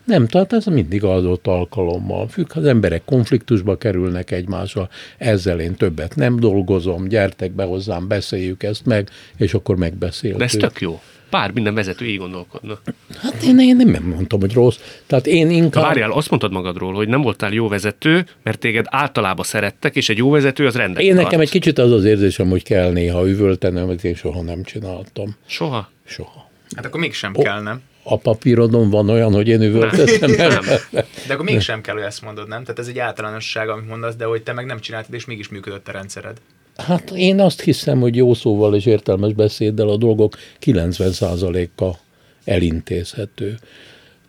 [0.05, 2.51] Nem, tehát ez mindig adott alkalommal függ.
[2.55, 8.87] Az emberek konfliktusba kerülnek egymással, ezzel én többet nem dolgozom, gyertek be hozzám, beszéljük ezt
[8.87, 10.39] meg, és akkor megbeszéltük.
[10.39, 11.01] De ez tök jó.
[11.37, 12.79] Pár minden vezető így gondolkodna.
[13.23, 14.79] Hát én, én nem mondtam, hogy rossz.
[15.07, 15.85] Tehát én Na inkább...
[15.85, 20.17] várjál, azt mondtad magadról, hogy nem voltál jó vezető, mert téged általában szerettek, és egy
[20.17, 23.83] jó vezető az rendet Én nekem egy kicsit az az érzésem, hogy kell néha üvöltenem,
[23.83, 25.37] amit én soha nem csináltam.
[25.47, 25.91] Soha.
[26.05, 26.51] Soha.
[26.77, 27.43] Hát akkor mégsem Ó.
[27.43, 27.81] kell, nem?
[28.03, 30.49] A papírodon van olyan, hogy én üvöltettem el.
[30.49, 31.05] Nem.
[31.27, 32.63] De akkor mégsem kell, hogy ezt mondod, nem?
[32.63, 35.89] Tehát ez egy általánosság, amit mondasz, de hogy te meg nem csináltad, és mégis működött
[35.89, 36.37] a rendszered.
[36.77, 41.97] Hát én azt hiszem, hogy jó szóval és értelmes beszéddel a dolgok 90%-a
[42.45, 43.59] elintézhető.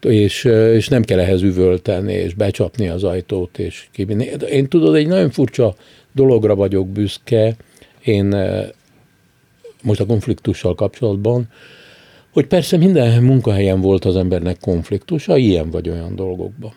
[0.02, 4.30] És, és nem kell ehhez üvölteni, és becsapni az ajtót, és kivinni.
[4.50, 5.76] Én tudod, egy nagyon furcsa
[6.12, 7.56] dologra vagyok büszke,
[8.04, 8.68] én eh,
[9.84, 11.48] most a konfliktussal kapcsolatban,
[12.34, 16.74] hogy persze minden munkahelyen volt az embernek konfliktusa, ilyen vagy olyan dolgokban.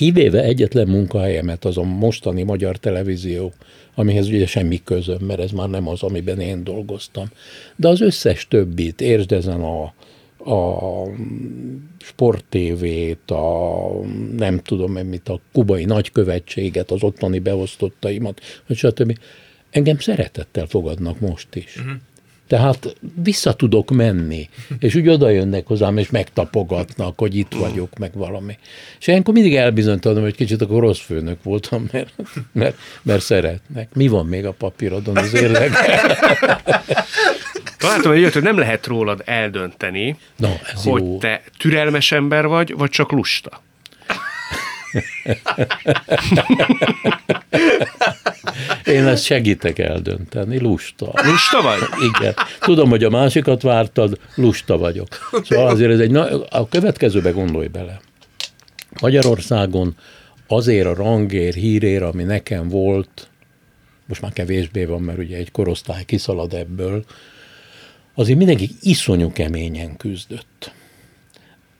[0.00, 3.52] Kivéve egyetlen munkahelyemet, az a mostani magyar televízió,
[3.94, 7.26] amihez ugye semmi közöm, mert ez már nem az, amiben én dolgoztam.
[7.76, 9.82] De az összes többit, értsd ezen a,
[10.54, 11.08] a
[11.98, 13.88] sporttévét, a
[14.36, 19.18] nem tudom én mit, a kubai nagykövetséget, az ottani beosztottaimat, stb.
[19.70, 21.76] Engem szeretettel fogadnak most is.
[21.76, 21.92] Uh-huh.
[22.50, 28.10] Tehát vissza tudok menni, és úgy oda jönnek hozzám, és megtapogatnak, hogy itt vagyok, meg
[28.14, 28.58] valami.
[28.98, 32.12] És ilyenkor mindig elbizonytalanodom, hogy kicsit akkor rossz főnök voltam, mert,
[32.52, 33.94] mert, mert szeretnek.
[33.94, 36.18] Mi van még a papírodon az érdekel?
[37.78, 41.18] Találtam egy hogy nem lehet rólad eldönteni, Na, ez hogy jó.
[41.18, 43.62] te türelmes ember vagy, vagy csak lusta.
[48.84, 51.12] Én ezt segítek eldönteni, lusta.
[51.24, 51.78] Lusta vagy?
[52.14, 52.34] Igen.
[52.60, 55.08] Tudom, hogy a másikat vártad, lusta vagyok.
[55.48, 58.00] Szóval azért ez egy, na- a következőbe gondolj bele.
[59.00, 59.96] Magyarországon
[60.46, 63.28] azért a rangér, hírér, ami nekem volt,
[64.06, 67.04] most már kevésbé van, mert ugye egy korosztály kiszalad ebből,
[68.14, 70.72] azért mindenki iszonyú keményen küzdött.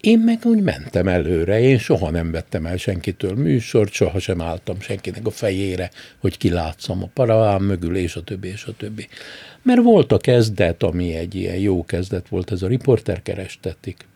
[0.00, 4.80] Én meg úgy mentem előre, én soha nem vettem el senkitől műsort, soha sem álltam
[4.80, 9.08] senkinek a fejére, hogy kilátszam a paravám mögül, és a többi, és a többi.
[9.62, 14.06] Mert volt a kezdet, ami egy ilyen jó kezdet volt, ez a riporter kerestetik.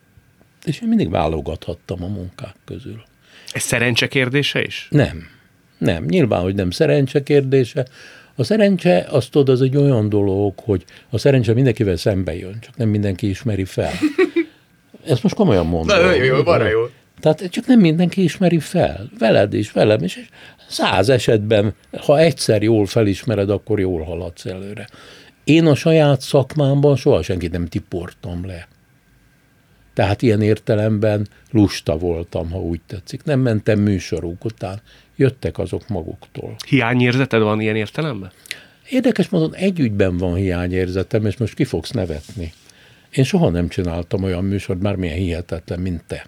[0.64, 3.02] És én mindig válogathattam a munkák közül.
[3.52, 4.86] Ez szerencse kérdése is?
[4.90, 5.26] Nem.
[5.78, 6.04] Nem.
[6.04, 7.86] Nyilván, hogy nem szerencse kérdése.
[8.34, 12.76] A szerencse, azt tudod, az egy olyan dolog, hogy a szerencse mindenkivel szembe jön, csak
[12.76, 13.92] nem mindenki ismeri fel.
[15.06, 16.00] Ezt most komolyan mondom.
[16.00, 16.80] Na, jó, jó, van jó.
[17.20, 19.10] Tehát csak nem mindenki ismeri fel.
[19.18, 20.16] Veled is, velem is.
[20.16, 20.26] És
[20.68, 24.88] száz esetben, ha egyszer jól felismered, akkor jól haladsz előre.
[25.44, 28.68] Én a saját szakmámban soha senkit nem tiportam le.
[29.94, 33.22] Tehát ilyen értelemben lusta voltam, ha úgy tetszik.
[33.24, 34.80] Nem mentem műsoruk után.
[35.16, 36.56] Jöttek azok maguktól.
[36.66, 38.32] Hiányérzeted van ilyen értelemben?
[38.88, 42.52] Érdekes módon egy ügyben van hiányérzetem, és most ki fogsz nevetni.
[43.14, 46.26] Én soha nem csináltam olyan műsort, már milyen hihetetlen, mint te.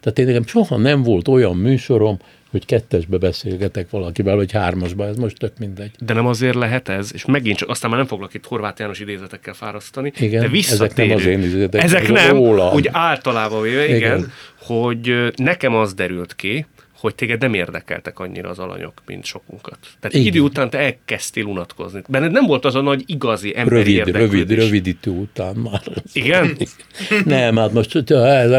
[0.00, 2.18] Tehát én nekem soha nem volt olyan műsorom,
[2.50, 5.90] hogy kettesbe beszélgetek valakivel, vagy hármasba, ez most tök mindegy.
[5.98, 9.00] De nem azért lehet ez, és megint csak, aztán már nem foglak itt Horváth János
[9.00, 10.84] idézetekkel fárasztani, Igen, de visszatérő.
[10.84, 12.74] ezek nem az én idézetek, Ezek nem, rólam.
[12.74, 16.66] úgy általában véve, igen, igen, hogy nekem az derült ki,
[16.98, 19.78] hogy téged nem érdekeltek annyira az alanyok, mint sokunkat.
[20.00, 20.26] Tehát Igen.
[20.26, 22.02] idő után te elkezdtél unatkozni.
[22.08, 24.64] Benned nem volt az a nagy igazi emberi Rövid, rövid, érdeklődés.
[24.64, 25.82] rövidítő után már.
[26.12, 26.56] Igen?
[27.24, 28.14] Nem, hát most,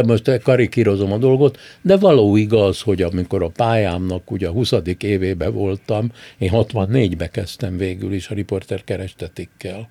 [0.06, 4.74] most karikírozom a dolgot, de való igaz, hogy amikor a pályámnak ugye a 20.
[5.00, 9.90] évébe voltam, én 64-be kezdtem végül is a riporter kerestetikkel.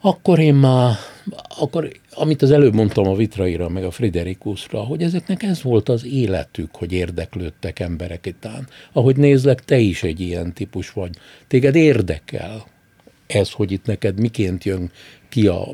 [0.00, 0.94] Akkor én már,
[1.58, 1.88] akkor,
[2.20, 6.74] amit az előbb mondtam a Vitraira, meg a Friderikusra, hogy ezeknek ez volt az életük,
[6.74, 8.68] hogy érdeklődtek emberek után.
[8.92, 11.10] Ahogy nézlek, te is egy ilyen típus vagy.
[11.46, 12.66] Téged érdekel
[13.26, 14.90] ez, hogy itt neked miként jön
[15.28, 15.68] ki a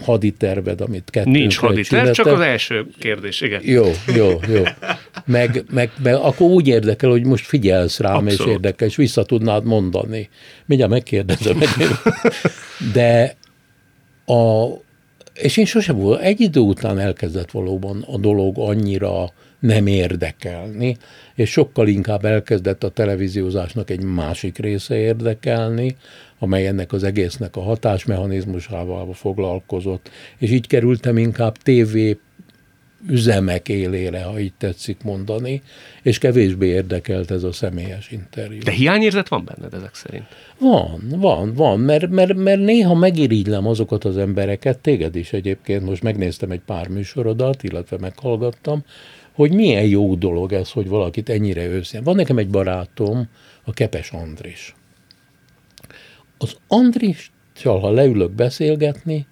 [0.00, 3.60] haditerved, amit kettőnkre Nincs haditerv, csak az első kérdés, igen.
[3.64, 4.62] Jó, jó, jó.
[5.24, 8.46] Meg, meg, meg akkor úgy érdekel, hogy most figyelsz rám, Abszolút.
[8.46, 10.28] és érdekel, és vissza tudnád mondani.
[10.66, 11.68] Mindjárt megkérdezem meg.
[12.94, 13.36] De
[14.26, 14.66] a,
[15.38, 20.96] és én sosem volt, egy idő után elkezdett valóban a dolog annyira nem érdekelni,
[21.34, 25.96] és sokkal inkább elkezdett a televíziózásnak egy másik része érdekelni,
[26.38, 31.98] amely ennek az egésznek a hatásmechanizmusával foglalkozott, és így kerültem inkább TV
[33.06, 35.62] üzemek élére, ha így tetszik mondani,
[36.02, 38.58] és kevésbé érdekelt ez a személyes interjú.
[38.58, 40.24] De hiányérzet van benned ezek szerint?
[40.58, 46.02] Van, van, van, mert, mert, mert néha megirigylem azokat az embereket, téged is egyébként, most
[46.02, 48.84] megnéztem egy pár műsorodat, illetve meghallgattam,
[49.32, 52.02] hogy milyen jó dolog ez, hogy valakit ennyire őszintén.
[52.02, 53.28] Van nekem egy barátom,
[53.64, 54.74] a Kepes Andris.
[56.38, 59.26] Az Andrissal, ha leülök beszélgetni,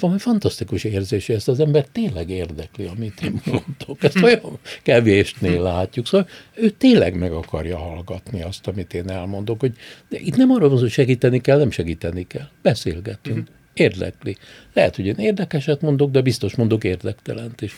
[0.00, 4.02] valami fantasztikus érzés, ezt az ember tényleg érdekli, amit én mondok.
[4.02, 6.06] Ezt olyan kevésnél látjuk.
[6.06, 9.72] Szóval ő tényleg meg akarja hallgatni azt, amit én elmondok, hogy
[10.08, 12.48] de itt nem arról van, hogy segíteni kell, nem segíteni kell.
[12.62, 13.48] Beszélgetünk.
[13.74, 14.36] Érdekli.
[14.72, 17.72] Lehet, hogy én érdekeset mondok, de biztos mondok érdektelent is.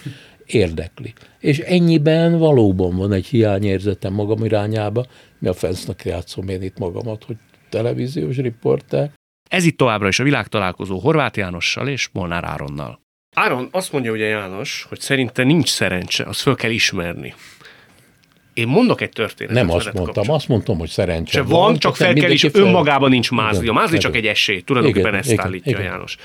[0.47, 1.13] Érdekli.
[1.41, 5.07] És ennyiben valóban van egy hiányérzetem magam irányába,
[5.39, 7.37] mi a fensznek játszom én itt magamat, hogy
[7.69, 9.11] televíziós riporter,
[9.49, 13.01] Ez itt továbbra is a világtalálkozó Horváth Jánossal és Molnár Áronnal.
[13.35, 17.35] Áron azt mondja ugye János, hogy szerinte nincs szerencse, azt föl kell ismerni.
[18.55, 19.63] Én mondok egy történetet.
[19.63, 20.37] Nem azt mondtam, kapcsolatban.
[20.37, 23.59] azt mondtam, hogy szerencse Se van, csak fel kell is, mindenki fel- önmagában nincs mázli.
[23.59, 25.83] A Igen, mázli csak egy esély, tulajdonképpen Igen, ezt igen, állítja igen.
[25.83, 26.17] János.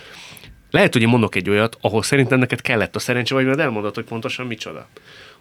[0.71, 3.95] Lehet, hogy én mondok egy olyat, ahol szerintem neked kellett a szerencse, vagy majd elmondod,
[3.95, 4.87] hogy pontosan micsoda.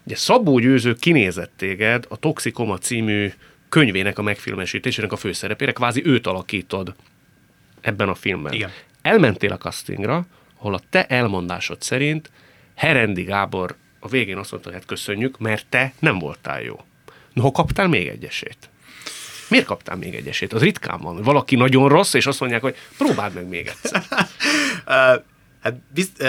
[0.05, 3.31] Ugye Szabó Győző kinézett téged a Toxikoma című
[3.69, 6.95] könyvének a megfilmesítésének a főszerepére, kvázi őt alakítod
[7.81, 8.53] ebben a filmben.
[8.53, 8.71] Igen.
[9.01, 10.25] Elmentél a castingra,
[10.57, 12.31] ahol a te elmondásod szerint
[12.75, 16.79] Herendi Gábor a végén azt mondta, hogy hát köszönjük, mert te nem voltál jó.
[17.33, 18.69] Noha kaptál még egy esélyt.
[19.49, 20.53] Miért kaptál még egy esélyt?
[20.53, 24.03] Az ritkán van, valaki nagyon rossz, és azt mondják, hogy próbáld meg még egyszer.
[25.61, 26.23] Hát bizt,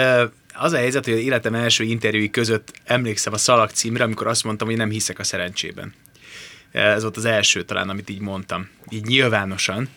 [0.53, 4.43] az a helyzet, hogy az életem első interjúi között emlékszem a Szalag címre, amikor azt
[4.43, 5.93] mondtam, hogy nem hiszek a szerencsében.
[6.71, 9.89] Ez volt az első talán, amit így mondtam, így nyilvánosan,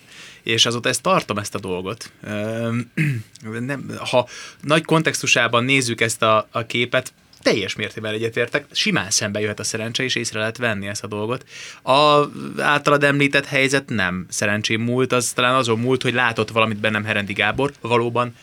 [0.44, 2.12] és azóta ezt tartom, ezt a dolgot.
[3.60, 4.28] Nem, ha
[4.60, 10.02] nagy kontextusában nézzük ezt a, a képet, teljes mértékben egyetértek, simán szembe jöhet a szerencse,
[10.02, 11.44] és észre lehet venni ezt a dolgot.
[11.82, 12.24] A
[12.58, 17.32] általad említett helyzet nem szerencsém múlt, az talán azon múlt, hogy látott valamit bennem Herendi
[17.32, 18.34] Gábor, valóban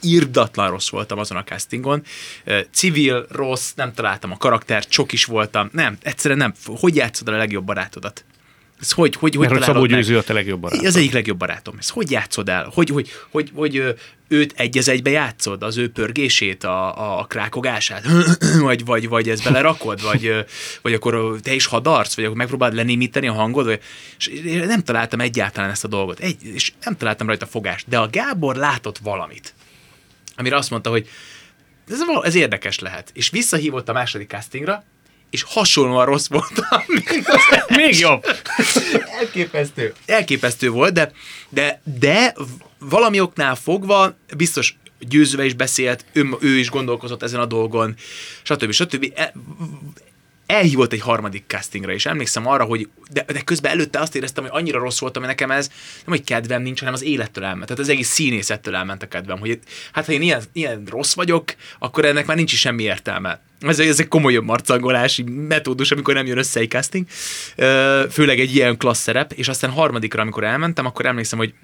[0.00, 2.02] irdatlan rossz voltam azon a castingon.
[2.70, 5.68] Civil, rossz, nem találtam a karaktert, csok is voltam.
[5.72, 6.54] Nem, egyszerűen nem.
[6.64, 8.24] Hogy játszod a legjobb barátodat?
[8.82, 9.86] Ez hogy, hogy, hogy Mert Szabó?
[9.86, 10.86] Győző a te legjobb barátod.
[10.86, 11.74] Az egyik legjobb barátom.
[11.78, 12.70] Ezt hogy játszod el?
[12.74, 13.94] Hogy, hogy, hogy, hogy
[14.28, 15.62] őt egy az egybe játszod?
[15.62, 18.04] Az ő pörgését, a, a, krákogását?
[18.60, 20.02] vagy, vagy, vagy ezt belerakod?
[20.02, 20.44] Vagy,
[20.82, 22.16] vagy akkor te is hadarsz?
[22.16, 23.64] Vagy akkor megpróbálod lenémíteni a hangod?
[23.64, 23.80] Vagy,
[24.18, 26.20] és én nem találtam egyáltalán ezt a dolgot.
[26.20, 27.88] Egy, és nem találtam rajta fogást.
[27.88, 29.54] De a Gábor látott valamit,
[30.36, 31.08] amire azt mondta, hogy
[31.88, 33.10] ez, ez érdekes lehet.
[33.14, 34.84] És visszahívott a második castingra,
[35.32, 36.82] és hasonlóan rossz voltam,
[37.76, 38.24] Még jobb.
[39.20, 39.94] Elképesztő.
[40.06, 41.12] Elképesztő volt, de,
[41.48, 42.34] de, de
[42.78, 47.94] valami oknál fogva biztos győzővel is beszélt, ő, ő is gondolkozott ezen a dolgon,
[48.42, 48.70] stb.
[48.70, 49.12] stb.
[49.14, 49.32] El,
[50.46, 54.52] elhívott egy harmadik castingra, és emlékszem arra, hogy de, de közben előtte azt éreztem, hogy
[54.54, 57.66] annyira rossz voltam, hogy nekem ez nem, hogy kedvem nincs, hanem az élettől elment.
[57.66, 59.58] Tehát az egész színészettől elment a kedvem, hogy
[59.92, 63.40] hát ha én ilyen, ilyen rossz vagyok, akkor ennek már nincs is semmi értelme.
[63.62, 67.06] Ez, ez egy komolyabb marcangolási metódus, amikor nem jön össze egy casting,
[68.10, 71.54] főleg egy ilyen klassz szerep, és aztán harmadikra, amikor elmentem, akkor emlékszem, hogy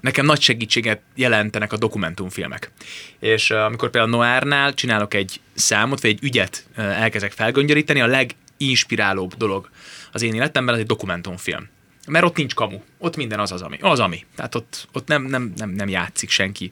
[0.00, 2.70] nekem nagy segítséget jelentenek a dokumentumfilmek.
[3.20, 9.70] És amikor például Noárnál csinálok egy számot, vagy egy ügyet elkezdek felgöngyöríteni, a leginspirálóbb dolog
[10.12, 11.68] az én életemben az egy dokumentumfilm.
[12.06, 12.80] Mert ott nincs kamu.
[12.98, 13.78] Ott minden az az, ami.
[13.80, 14.24] Az, ami.
[14.36, 16.70] Tehát ott, ott nem, nem, nem, nem játszik senki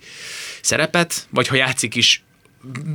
[0.61, 2.23] szerepet, vagy ha játszik is,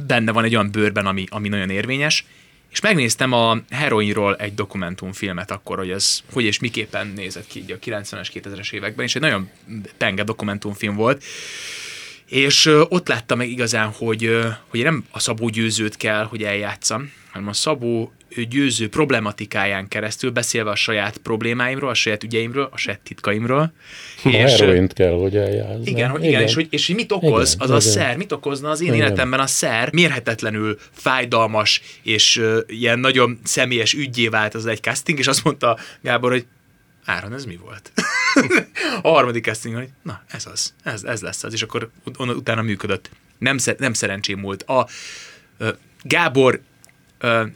[0.08, 2.26] benne van egy olyan bőrben, ami, ami nagyon érvényes.
[2.72, 7.72] És megnéztem a heroinról egy dokumentumfilmet akkor, hogy ez hogy és miképpen nézett ki így
[7.72, 9.50] a 90-es, 2000-es években, és egy nagyon
[9.98, 11.24] penge dokumentumfilm volt.
[12.26, 17.48] És ott láttam meg igazán, hogy, hogy nem a Szabó győzőt kell, hogy eljátszam, hanem
[17.48, 18.14] a Szabó
[18.50, 23.74] győző problematikáján keresztül beszélve a saját problémáimról, a saját ügyeimről, a saját titkaimról.
[24.24, 25.82] A ö, heroint kell, hogy eljátszom.
[25.86, 28.06] igen, hogy igen, és hogy, és hogy mit okoz Igen, az a igen.
[28.06, 29.06] szer, mit okozna az én Igen.
[29.06, 35.20] életemben a szer, mérhetetlenül fájdalmas, és uh, ilyen nagyon személyes ügyé vált az egy casting,
[35.20, 36.46] és azt mondta Gábor, hogy
[37.06, 37.92] Áron, ez mi volt?
[39.02, 43.10] a harmadik casting, hogy na, ez az, ez, ez lesz az, és akkor utána működött.
[43.38, 44.64] Nem, szer- nem szerencsém múlt.
[44.64, 44.88] A
[45.60, 45.68] uh,
[46.04, 46.62] Gábor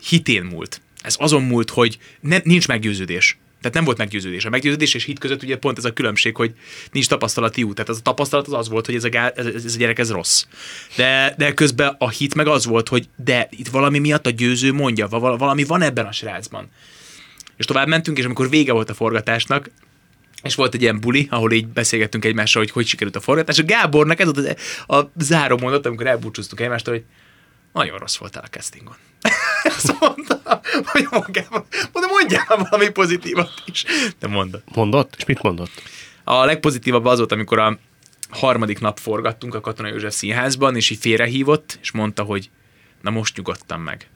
[0.09, 0.81] hitén múlt.
[1.01, 3.37] Ez azon múlt, hogy ne, nincs meggyőződés.
[3.61, 4.45] Tehát nem volt meggyőződés.
[4.45, 6.53] A meggyőződés és hit között ugye pont ez a különbség, hogy
[6.91, 7.75] nincs tapasztalati út.
[7.75, 9.99] Tehát az a tapasztalat az az volt, hogy ez a, gá, ez, ez a gyerek
[9.99, 10.45] ez rossz.
[10.95, 14.73] De, de közben a hit meg az volt, hogy de itt valami miatt a győző
[14.73, 16.69] mondja, val- valami van ebben a srácban.
[17.57, 19.69] És tovább mentünk, és amikor vége volt a forgatásnak,
[20.43, 23.59] és volt egy ilyen buli, ahol így beszélgettünk egymással, hogy hogy sikerült a forgatás.
[23.59, 27.03] A Gábornak ez volt a, a záró mondat, amikor elbúcsúztunk egymástól, hogy
[27.73, 28.95] nagyon rossz voltál a castingon.
[29.83, 33.85] Ezt mondta, hogy magában, mondom, mondjál valami pozitívat is.
[34.19, 34.61] De mondta.
[34.73, 35.15] Mondott?
[35.17, 35.71] És mit mondott?
[36.23, 37.77] A legpozitívabb az volt, amikor a
[38.29, 42.49] harmadik nap forgattunk a Katona József színházban, és így félrehívott, és mondta, hogy
[43.01, 44.09] na most nyugodtam meg.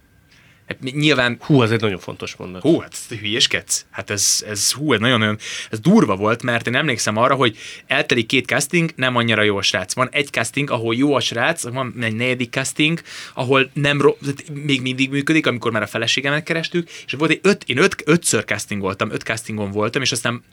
[0.68, 2.62] Hát nyilván Hú, ez egy nagyon fontos mondat.
[2.62, 3.86] Hú, hát te hülyeskedsz.
[3.92, 5.38] Hát ez, ez, hú, ez nagyon, nagyon,
[5.70, 9.62] ez durva volt, mert én emlékszem arra, hogy eltelik két casting, nem annyira jó a
[9.62, 9.94] srác.
[9.94, 13.02] Van egy casting, ahol jó a srác, van egy negyedik casting,
[13.34, 14.18] ahol nem ro-
[14.54, 18.46] még mindig működik, amikor már a feleségemet kerestük, és volt egy öt, én öt, ötször
[18.46, 20.44] casting voltam, öt castingon voltam, és aztán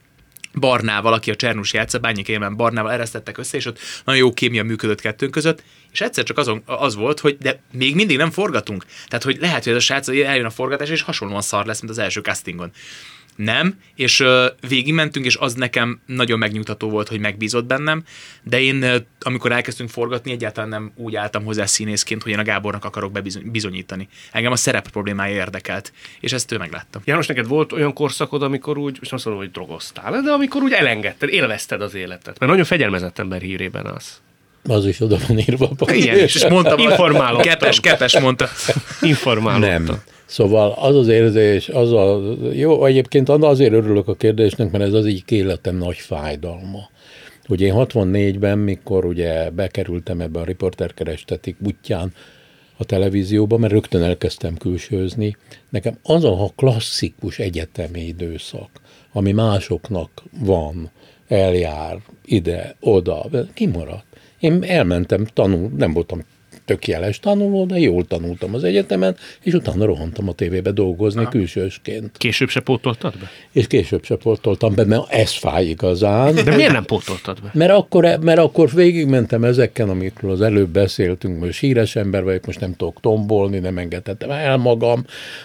[0.61, 4.65] Barnával, aki a Csernus játsza, Bányik Élmen Barnával eresztettek össze, és ott nagyon jó kémia
[4.65, 5.63] működött kettőnk között,
[5.93, 8.85] és egyszer csak azon, az volt, hogy de még mindig nem forgatunk.
[9.09, 11.93] Tehát, hogy lehet, hogy ez a srác eljön a forgatás, és hasonlóan szar lesz, mint
[11.93, 12.73] az első castingon.
[13.37, 14.25] Nem, és
[14.69, 18.05] végigmentünk, és az nekem nagyon megnyugtató volt, hogy megbízott bennem,
[18.43, 22.85] de én, amikor elkezdtünk forgatni, egyáltalán nem úgy álltam hozzá színészként, hogy én a Gábornak
[22.85, 24.09] akarok bebizonyítani.
[24.33, 27.01] Engem a szerep problémája érdekelt, és ezt ő meglátta.
[27.05, 30.73] János, neked volt olyan korszakod, amikor úgy, most azt mondom, hogy drogoztál, de amikor úgy
[30.73, 32.39] elengedted, élvezted az életet.
[32.39, 34.21] Mert nagyon fegyelmezett ember hírében az.
[34.69, 35.71] Az is oda van írva.
[35.87, 36.35] is.
[36.35, 37.53] És mondtam, Informálódtam.
[37.53, 38.49] Kepes, kepes, mondta.
[39.01, 39.85] Informálódtam.
[39.85, 40.03] Nem.
[40.33, 45.07] Szóval az az érzés, az a, jó, egyébként azért örülök a kérdésnek, mert ez az
[45.07, 46.89] így életem nagy fájdalma.
[47.45, 52.13] Hogy én 64-ben, mikor ugye bekerültem ebbe a riporterkerestetik útján
[52.77, 55.37] a televízióba, mert rögtön elkezdtem külsőzni,
[55.69, 58.71] nekem az a klasszikus egyetemi időszak,
[59.13, 60.91] ami másoknak van,
[61.29, 64.07] eljár ide, oda, kimaradt.
[64.41, 66.25] Én elmentem tanul, nem voltam
[66.65, 71.31] tök jeles tanuló, de jól tanultam az egyetemen, és utána rohantam a tévébe dolgozni Aha.
[71.31, 72.17] külsősként.
[72.17, 73.31] Később se pótoltad be?
[73.53, 76.35] És később se portoltam be, mert ez fáj igazán.
[76.35, 77.51] De miért nem pótoltad be?
[77.53, 82.61] Mert akkor, mert akkor végigmentem ezeken, amikről az előbb beszéltünk, most híres ember vagyok, most
[82.61, 85.05] nem tudok tombolni, nem engedhetem el magam.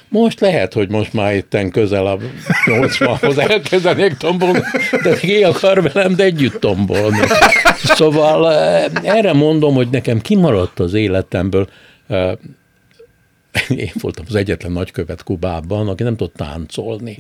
[0.10, 2.18] Most lehet, hogy most már itten közel a
[2.66, 4.60] 80-hoz elkezdenék tombolni,
[5.04, 7.20] de ki akar velem, de együtt tombolni.
[7.84, 11.70] Szóval eh, erre mondom, hogy nekem kimaradt az életemből
[12.08, 12.32] eh,
[13.70, 17.18] én voltam az egyetlen nagykövet Kubában, aki nem tudott táncolni.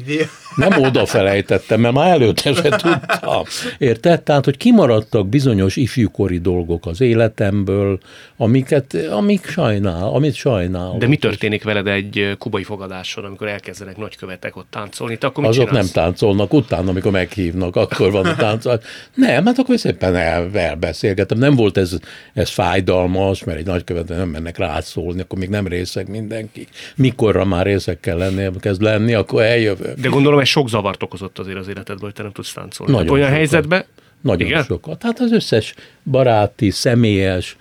[0.56, 3.44] Nem odafelejtettem, mert már előtte se tudtam.
[3.78, 4.22] Érted?
[4.22, 8.00] Tehát, hogy kimaradtak bizonyos ifjúkori dolgok az életemből,
[8.38, 10.96] amiket, amik sajnál, amit sajnál.
[10.98, 15.18] De mi történik veled egy kubai fogadáson, amikor elkezdenek nagykövetek ott táncolni?
[15.18, 15.94] Te akkor mit Azok csinálsz?
[15.94, 18.82] nem táncolnak, utána, amikor meghívnak, akkor van a táncol.
[19.14, 21.38] Nem, hát akkor szépen el, elbeszélgetem.
[21.38, 21.98] Nem volt ez,
[22.34, 26.68] ez fájdalmas, mert egy nagykövet nem mennek rászólni, akkor még nem részeg mindenki.
[26.96, 30.00] Mikorra már részeg kell lenni, kezd lenni, akkor eljövök.
[30.00, 32.92] De gondolom, ez sok zavart okozott azért az életedben, hogy te nem tudsz táncolni.
[32.92, 33.38] Nagyon Hát olyan sokat.
[33.40, 33.86] helyzetben,
[34.22, 34.52] Nagyon Igen?
[34.52, 34.64] Igen?
[34.64, 35.02] sokat.
[35.04, 35.74] Hát az összes
[36.04, 37.58] baráti, személyes,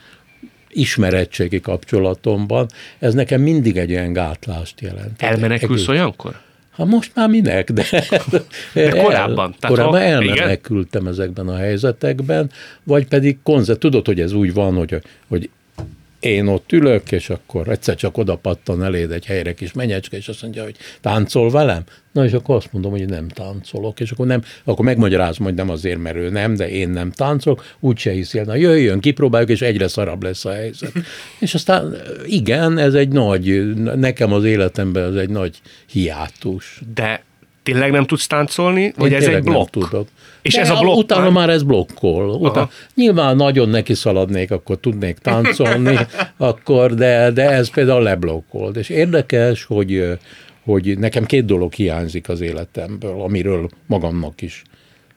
[0.69, 2.67] ismerettségi kapcsolatomban,
[2.99, 5.23] ez nekem mindig egy ilyen gátlást jelent.
[5.23, 6.35] elmenekülsz Egész- olyankor?
[6.73, 7.85] Hát most már minek, de,
[8.73, 12.51] de korábban, tehát korábban ha- elmenekültem ezekben a helyzetekben,
[12.83, 14.97] vagy pedig konzert, tudod, hogy ez úgy van, hogy,
[15.29, 15.51] hogy
[16.27, 20.29] én ott ülök, és akkor egyszer csak oda pattan eléd egy helyre kis menyecske, és
[20.29, 21.83] azt mondja, hogy táncol velem?
[22.13, 25.71] Na, és akkor azt mondom, hogy nem táncolok, és akkor nem, akkor megmagyarázom, hogy nem
[25.71, 29.63] azért, mert ő nem, de én nem táncolok, úgyse hiszi el, na jöjjön, kipróbáljuk, és
[29.63, 30.93] egyre szarabb lesz a helyzet.
[31.41, 36.81] és aztán igen, ez egy nagy, nekem az életemben ez egy nagy hiátus.
[36.95, 37.25] De
[37.73, 38.93] tényleg nem tudsz táncolni?
[38.97, 39.71] Vagy Én ez egy nem blokk?
[39.71, 40.09] Tudok.
[40.43, 42.29] És De ez a blokk Utána már- már ez blokkol.
[42.31, 45.97] Utána, nyilván nagyon neki szaladnék, akkor tudnék táncolni,
[46.37, 48.77] akkor, de, de ez például leblokkolt.
[48.77, 50.19] És érdekes, hogy,
[50.65, 54.63] hogy nekem két dolog hiányzik az életemből, amiről magamnak is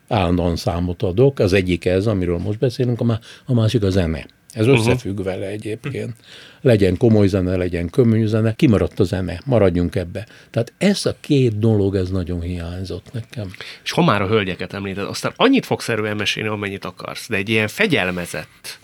[0.07, 1.39] állandóan számot adok.
[1.39, 4.25] Az egyik ez, amiről most beszélünk, a má- a másik a zene.
[4.53, 6.13] Ez összefügg vele egyébként.
[6.61, 10.27] Legyen komoly zene, legyen könnyű zene, kimaradt a zene, maradjunk ebbe.
[10.49, 13.51] Tehát ez a két dolog, ez nagyon hiányzott nekem.
[13.83, 17.49] És ha már a hölgyeket említed, aztán annyit fogsz erről mesélni, amennyit akarsz, de egy
[17.49, 18.79] ilyen fegyelmezett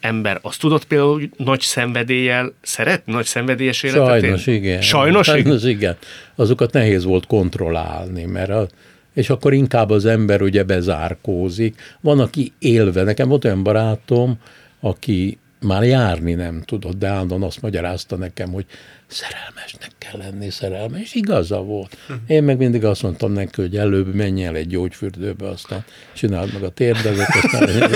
[0.00, 4.54] ember, azt tudod például hogy nagy szenvedéllyel szeret, nagy szenvedélyes életet Sajnos él?
[4.54, 4.80] igen.
[4.80, 5.42] Sajnos, igen?
[5.42, 5.96] Sajnos igen.
[6.34, 8.68] Azokat nehéz volt kontrollálni, mert a,
[9.14, 11.80] és akkor inkább az ember ugye bezárkózik.
[12.00, 14.38] Van, aki élve, nekem volt olyan barátom,
[14.80, 18.64] aki már járni nem tudott, de állandóan azt magyarázta nekem, hogy
[19.06, 21.96] szerelmesnek kell lenni, szerelmes, és igaza volt.
[22.26, 25.84] Én meg mindig azt mondtam neki, hogy előbb menj el egy gyógyfürdőbe, aztán
[26.14, 27.68] csináld meg a térdedet, aztán...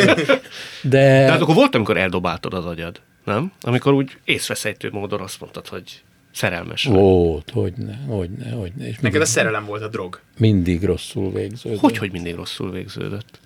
[0.83, 3.53] De, De hát akkor volt, amikor eldobáltad az agyad, nem?
[3.61, 6.03] Amikor úgy észveszejtő módon azt mondtad, hogy
[6.33, 6.95] szerelmes vagy.
[6.97, 8.85] volt, hogyne, hogyne, hogyne.
[8.87, 10.21] És Neked mindig- a szerelem volt a drog.
[10.39, 11.81] mindig rosszul végződött.
[11.81, 13.39] Hogy, hogy mindig rosszul végződött?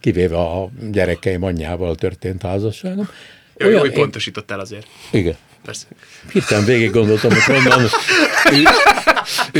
[0.00, 3.08] Kivéve a gyerekeim anyjával történt házasságom.
[3.56, 4.86] Jó, jó, hogy én- pontosítottál azért.
[5.12, 5.36] Igen.
[5.64, 5.86] Persze.
[6.32, 7.82] Hirtelen végig gondoltam, hogy honnan
[8.52, 8.68] ü-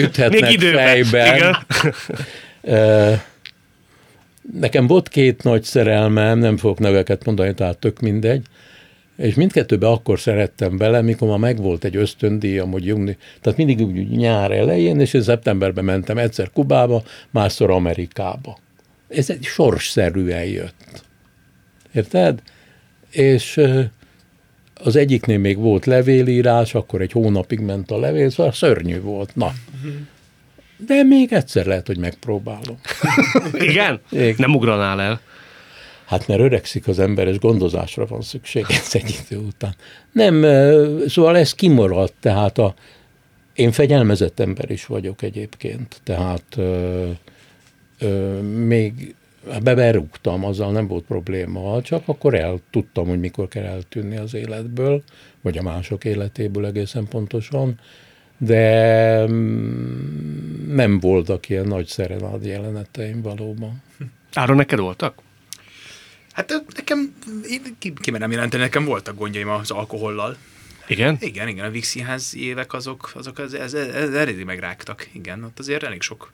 [0.05, 0.86] üthetnek Még időben.
[1.05, 1.36] fejben.
[1.36, 1.57] Igen.
[4.61, 8.43] Nekem volt két nagy szerelmem, nem fogok neveket mondani, tehát tök mindegy,
[9.16, 13.16] és mindkettőbe akkor szerettem bele, mikor már megvolt egy ösztöndíjam, hogy jungni.
[13.41, 18.59] Tehát mindig úgy nyár elején, és én szeptemberben mentem egyszer Kubába, másszor Amerikába.
[19.11, 21.05] Ez egy sorsszerűen jött.
[21.93, 22.43] Érted?
[23.11, 23.61] És
[24.75, 29.37] az egyiknél még volt levélírás, akkor egy hónapig ment a levél, szóval szörnyű volt.
[29.37, 29.53] Na.
[30.87, 32.81] De még egyszer lehet, hogy megpróbálom.
[33.53, 34.01] Igen?
[34.11, 34.35] Igen.
[34.39, 35.21] Nem ugranál el.
[36.05, 39.75] Hát mert öregszik az ember, és gondozásra van szükség ez egy idő után.
[40.13, 40.43] Nem,
[41.09, 42.75] szóval ez kimaradt, tehát a,
[43.55, 46.57] én fegyelmezett ember is vagyok egyébként, tehát
[48.01, 49.14] ö, ö, még
[49.62, 55.03] beberúgtam, azzal nem volt probléma, csak akkor el tudtam, hogy mikor kell eltűnni az életből,
[55.40, 57.80] vagy a mások életéből egészen pontosan,
[58.38, 63.82] de mm, nem voltak ilyen nagy szerenád jeleneteim valóban.
[64.34, 65.22] Áron, neked voltak?
[66.32, 67.14] Hát nekem,
[67.48, 70.36] én ki, kimerem jelenteni, nekem voltak gondjaim az alkohollal.
[70.86, 71.16] Igen?
[71.20, 75.09] Igen, igen, a Víg Színház évek azok, azok ez, ez, ez eléggé megrágtak.
[75.12, 76.32] Igen, ott azért elég sok,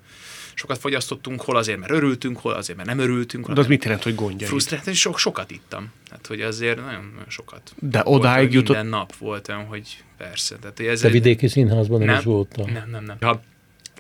[0.57, 3.47] sokat fogyasztottunk, hol azért, mert örültünk, hol azért, mert nem örültünk.
[3.47, 4.49] hol De az mit jelent, hogy gondjai?
[4.49, 5.93] Frusztrált, és sok, sokat ittam.
[6.09, 7.75] Tehát, hogy azért nagyon, nagyon sokat.
[7.81, 10.57] De Volt, odáig jutott- Minden nap volt olyan, hogy persze.
[10.57, 12.73] Tehát, hogy ez Te vidéki színházban nem, nem, is voltam.
[12.73, 13.17] Nem, nem, nem.
[13.21, 13.43] Ha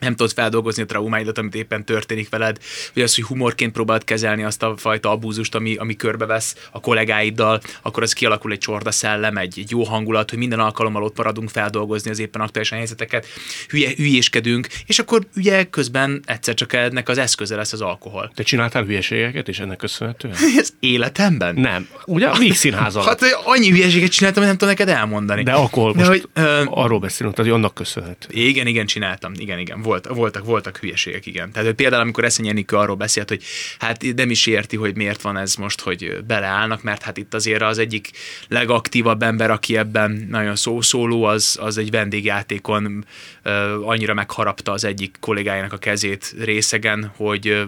[0.00, 2.58] nem tudod feldolgozni a traumáidat, amit éppen történik veled,
[2.94, 7.60] vagy az, hogy humorként próbáld kezelni azt a fajta abúzust, ami, ami körbevesz a kollégáiddal,
[7.82, 11.48] akkor az kialakul egy csorda szellem, egy, egy jó hangulat, hogy minden alkalommal ott maradunk
[11.48, 13.26] feldolgozni az éppen aktuális helyzeteket,
[13.68, 18.32] hülye, hülyéskedünk, és akkor ugye közben egyszer csak ennek az eszköze lesz az alkohol.
[18.34, 20.34] Te csináltál hülyeségeket is ennek köszönhetően?
[20.60, 21.54] Ez életemben?
[21.54, 21.88] Nem.
[22.04, 23.08] Ugye a Víg Színház alatt.
[23.08, 25.42] Hát hogy annyi hülyeséget csináltam, hogy nem tudom neked elmondani.
[25.42, 28.28] De akkor De most hogy, ö, arról beszélünk, hogy annak köszönhető.
[28.30, 29.32] Igen, igen, csináltam.
[29.36, 29.82] Igen, igen.
[29.86, 31.50] Volt, voltak, voltak hülyeségek, igen.
[31.52, 33.42] Tehát hogy például, amikor Eszenyi Enikő arról beszélt, hogy
[33.78, 37.62] hát nem is érti, hogy miért van ez most, hogy beleállnak, mert hát itt azért
[37.62, 38.10] az egyik
[38.48, 43.06] legaktívabb ember, aki ebben nagyon szószóló, az, az egy vendégjátékon
[43.44, 47.66] uh, annyira megharapta az egyik kollégájának a kezét részegen, hogy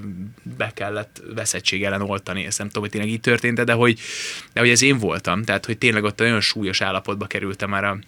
[0.56, 2.44] be kellett veszettség ellen oltani.
[2.44, 3.98] Ezt nem tudom, hogy tényleg így történt, de hogy,
[4.52, 5.44] de hogy ez én voltam.
[5.44, 7.98] Tehát, hogy tényleg ott olyan súlyos állapotba kerültem már a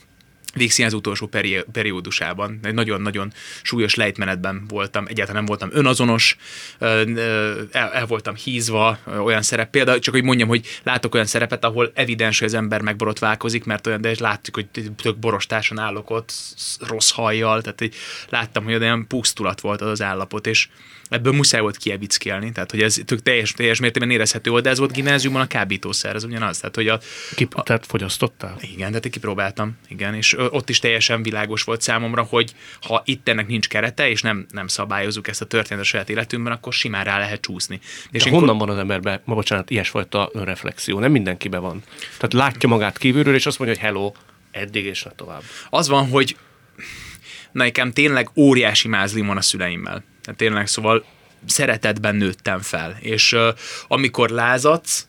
[0.55, 2.59] Végszín az utolsó peri- periódusában.
[2.63, 3.33] Egy nagyon-nagyon
[3.63, 6.37] súlyos lejtmenetben voltam, egyáltalán nem voltam önazonos,
[6.79, 9.71] el, el voltam hízva olyan szerep.
[9.71, 13.87] Például csak hogy mondjam, hogy látok olyan szerepet, ahol evidens, hogy az ember megborotválkozik, mert
[13.87, 14.67] olyan, de látjuk, hogy
[15.03, 16.33] tök borostáson állok ott,
[16.89, 17.95] rossz hajjal, tehát hogy
[18.29, 20.69] láttam, hogy olyan pusztulat volt az az állapot, és
[21.09, 24.79] ebből muszáj volt kievickélni, tehát hogy ez tök teljes, teljes mértékben érezhető volt, de ez
[24.79, 26.59] volt gimnáziumban a kábítószer, ez ugyanaz.
[26.59, 27.01] Tehát, hogy a,
[27.35, 28.57] Kip, a, tehát fogyasztottál?
[28.61, 33.28] Igen, tehát én kipróbáltam, igen, és ott is teljesen világos volt számomra, hogy ha itt
[33.28, 37.05] ennek nincs kerete, és nem, nem szabályozunk ezt a történetet a saját életünkben, akkor simán
[37.05, 37.80] rá lehet csúszni.
[38.11, 40.99] És De honnan van az emberben, ma bocsánat, ilyesfajta önreflexió?
[40.99, 41.82] Nem mindenkiben van.
[42.16, 44.12] Tehát látja magát kívülről, és azt mondja, hogy hello,
[44.51, 45.43] eddig és ne tovább.
[45.70, 46.36] Az van, hogy
[47.53, 50.05] nekem tényleg óriási mázlim van a szüleimmel.
[50.22, 51.05] Tehát tényleg, szóval
[51.47, 52.97] szeretetben nőttem fel.
[53.01, 53.49] És uh,
[53.88, 55.07] amikor lázadsz,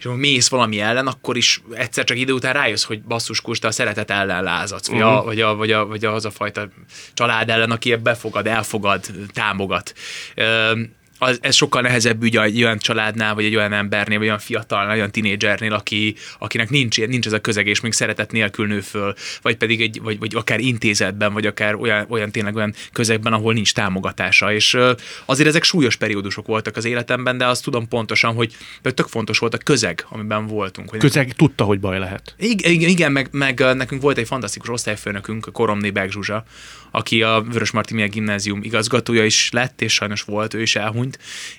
[0.00, 3.66] és ha mész valami ellen, akkor is egyszer csak idő után rájössz, hogy basszus te
[3.66, 5.16] a szeretet ellen lázadsz, vagy, uh-huh.
[5.16, 6.68] a, vagy, a, vagy, a, vagy az a fajta
[7.14, 9.94] család ellen, aki befogad, elfogad, támogat.
[10.36, 10.78] Uh,
[11.22, 14.94] az, ez sokkal nehezebb ügy egy olyan családnál, vagy egy olyan embernél, vagy olyan fiatalnál,
[14.94, 19.14] olyan tinédzsernél, aki, akinek nincs, nincs ez a közeg, és még szeretet nélkül nő föl,
[19.42, 23.52] vagy pedig egy, vagy, vagy akár intézetben, vagy akár olyan, olyan tényleg olyan közegben, ahol
[23.52, 24.52] nincs támogatása.
[24.52, 24.76] És
[25.24, 29.54] azért ezek súlyos periódusok voltak az életemben, de azt tudom pontosan, hogy tök fontos volt
[29.54, 30.90] a közeg, amiben voltunk.
[30.90, 31.36] Hogy közeg nem...
[31.36, 32.34] tudta, hogy baj lehet.
[32.38, 36.44] Igen, igen meg, meg nekünk volt egy fantasztikus osztályfőnökünk, Koromné Beg Zsuzsa,
[36.90, 41.09] aki a Vörös Martimiel gimnázium igazgatója is lett, és sajnos volt, ő is elhunyt,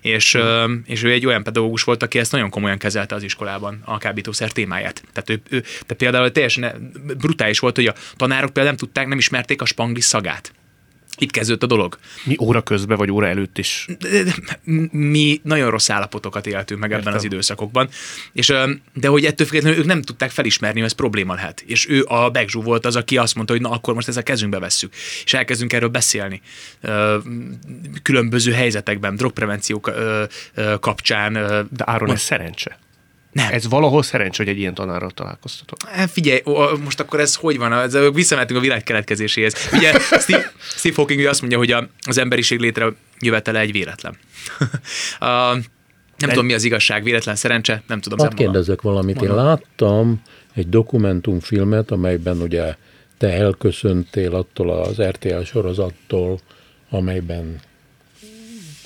[0.02, 0.74] és, mm.
[0.86, 4.52] és ő egy olyan pedagógus volt, aki ezt nagyon komolyan kezelte az iskolában, a kábítószer
[4.52, 5.04] témáját.
[5.14, 9.18] Tehát, ő, ő, tehát például teljesen brutális volt, hogy a tanárok például nem tudták, nem
[9.18, 10.54] ismerték a spangli szagát.
[11.22, 11.98] Itt kezdődött a dolog.
[12.24, 13.86] Mi óra közben, vagy óra előtt is?
[14.92, 17.08] Mi nagyon rossz állapotokat éltünk meg Értem.
[17.08, 17.90] ebben az időszakokban,
[18.34, 18.54] és,
[18.94, 21.64] de hogy ettől függetlenül ők nem tudták felismerni, hogy ez probléma lehet.
[21.68, 24.22] És ő a Begzsú volt az, aki azt mondta, hogy na akkor most ezt a
[24.22, 24.94] kezünkbe vesszük,
[25.24, 26.42] és elkezdünk erről beszélni.
[28.02, 29.80] Különböző helyzetekben, drogprevenció
[30.80, 31.34] kapcsán.
[31.72, 32.80] De Áron, ez szerencse.
[33.32, 33.54] Nem.
[33.54, 35.90] Ez valahol szerencsé, hogy egy ilyen tanárral találkoztatok.
[35.90, 36.42] Hát figyelj,
[36.84, 37.74] most akkor ez hogy van?
[37.74, 39.70] Ez, visszamentünk a világ keletkezéséhez.
[39.74, 44.18] Ugye Steve, Steve Hawking azt mondja, hogy a, az emberiség létre jövetele egy véletlen.
[45.20, 45.64] a, nem
[46.18, 46.28] De...
[46.28, 48.20] tudom, mi az igazság, véletlen szerencse, nem tudom.
[48.20, 49.16] Hadd kérdezek valamit.
[49.16, 49.38] Mondom.
[49.38, 50.22] Én láttam
[50.54, 52.76] egy dokumentumfilmet, amelyben ugye
[53.18, 56.40] te elköszöntél attól az RTL sorozattól,
[56.90, 57.60] amelyben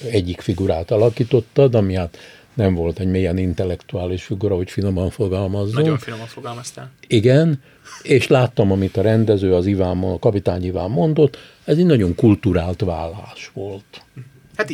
[0.10, 2.18] egyik figurát alakítottad, ami hát
[2.56, 5.82] nem volt egy mélyen intellektuális figura, hogy finoman fogalmazzon.
[5.82, 6.91] Nagyon finoman fogalmaztál.
[7.08, 7.62] Igen,
[8.01, 12.82] és láttam, amit a rendező, az Iván, a kapitány Iván mondott, ez egy nagyon kulturált
[12.82, 14.03] vállás volt.
[14.58, 14.72] Hát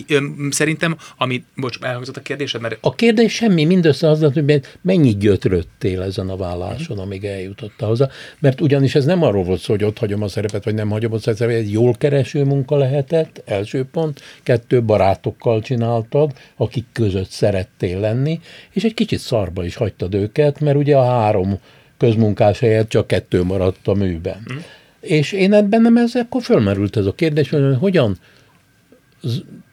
[0.50, 2.78] szerintem, ami, bocs, elhangzott a kérdésed, mert...
[2.82, 8.10] A kérdés semmi, mindössze az, hogy mennyit gyötröttél ezen a válláson, amíg eljutottál hozzá.
[8.40, 11.14] Mert ugyanis ez nem arról volt szó, hogy ott hagyom a szerepet, vagy nem hagyom
[11.14, 18.00] a szerepet, egy jól kereső munka lehetett, első pont, kettő barátokkal csináltad, akik között szerettél
[18.00, 18.40] lenni,
[18.72, 21.60] és egy kicsit szarba is hagytad őket, mert ugye a három
[21.98, 24.48] közmunkás helyett csak kettő maradt a műben.
[24.54, 24.58] Mm.
[25.00, 28.18] És én ebben nem ez, akkor fölmerült ez a kérdés, hogy hogyan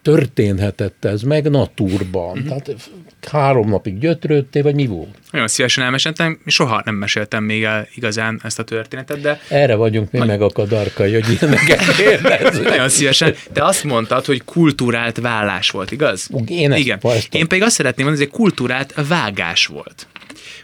[0.02, 2.38] történhetett ez meg natúrban?
[2.38, 2.46] Uh-huh.
[2.46, 2.90] Tehát
[3.30, 5.18] három napig gyötrődtél, vagy mi volt?
[5.30, 9.40] Nagyon szívesen elmeséltem, soha nem meséltem még el igazán ezt a történetet, de...
[9.48, 10.28] Erre vagyunk mi Nagy...
[10.28, 13.34] meg a kadarkai, hogy ilyeneket Nagyon szívesen.
[13.52, 16.30] Te azt mondtad, hogy kultúrált vállás volt, igaz?
[16.46, 17.00] Én Igen.
[17.30, 20.06] Én pedig azt szeretném mondani, hogy ez egy kultúrált vágás volt.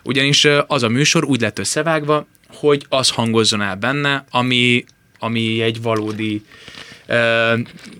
[0.03, 4.85] Ugyanis az a műsor úgy lett összevágva, hogy az hangozzon el benne, ami,
[5.19, 6.43] ami egy valódi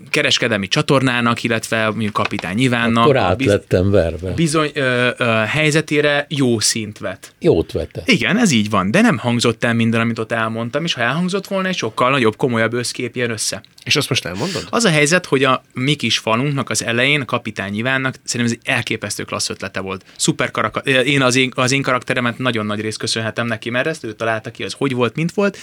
[0.09, 3.03] kereskedelmi csatornának, illetve mondjuk kapitány Ivánnak.
[3.03, 4.31] Akkor át biz- lettem verve.
[4.31, 7.33] Bizony ö, ö, helyzetére jó szint vet.
[7.39, 8.01] Jót vette.
[8.05, 11.47] Igen, ez így van, de nem hangzott el minden, amit ott elmondtam, és ha elhangzott
[11.47, 13.61] volna, egy sokkal nagyobb, komolyabb összkép jön össze.
[13.85, 14.67] És azt most elmondod?
[14.69, 18.59] Az a helyzet, hogy a mi kis falunknak az elején, a kapitány Ivánnak szerintem ez
[18.63, 20.05] egy elképesztő klassz ötlete volt.
[20.15, 21.05] Szuper karakter.
[21.05, 24.51] Én az én, az én karakteremet nagyon nagy részt köszönhetem neki, mert ezt ő találta
[24.51, 25.57] ki, az hogy volt, mint volt.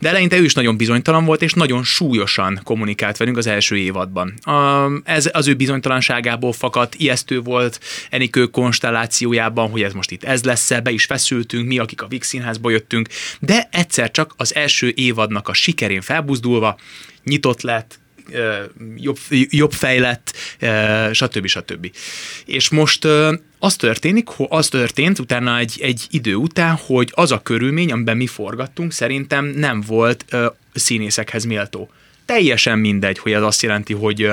[0.00, 4.34] De eleinte ő is nagyon bizonytalan volt, és nagyon súlyosan kommunikált velünk az első évadban.
[5.04, 7.80] Ez az ő bizonytalanságából fakadt, ijesztő volt
[8.10, 12.28] Enikő konstellációjában, hogy ez most itt ez lesz be is feszültünk, mi, akik a Vix
[12.28, 13.08] színházba jöttünk,
[13.40, 16.78] de egyszer csak az első évadnak a sikerén felbuzdulva
[17.24, 18.00] nyitott lett,
[18.96, 20.32] jobb, jobb fejlett,
[21.12, 21.46] stb.
[21.46, 21.90] stb.
[22.46, 23.04] És most
[23.58, 28.26] az történik, az történt utána egy, egy idő után, hogy az a körülmény, amiben mi
[28.26, 30.36] forgattunk, szerintem nem volt
[30.74, 31.90] színészekhez méltó.
[32.24, 34.30] Teljesen mindegy, hogy ez azt jelenti, hogy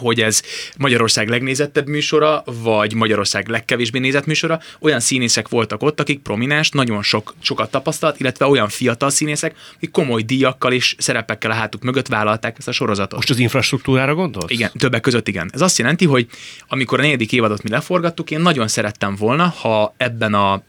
[0.00, 0.42] hogy ez
[0.78, 7.02] Magyarország legnézettebb műsora, vagy Magyarország legkevésbé nézett műsora, olyan színészek voltak ott, akik prominens, nagyon
[7.02, 12.06] sok, sokat tapasztalt, illetve olyan fiatal színészek, akik komoly díjakkal és szerepekkel a hátuk mögött
[12.06, 13.16] vállalták ezt a sorozatot.
[13.16, 14.50] Most az infrastruktúrára gondolsz?
[14.50, 15.50] Igen, többek között igen.
[15.52, 16.26] Ez azt jelenti, hogy
[16.68, 20.62] amikor a negyedik évadot mi leforgattuk, én nagyon szerettem volna, ha ebben a,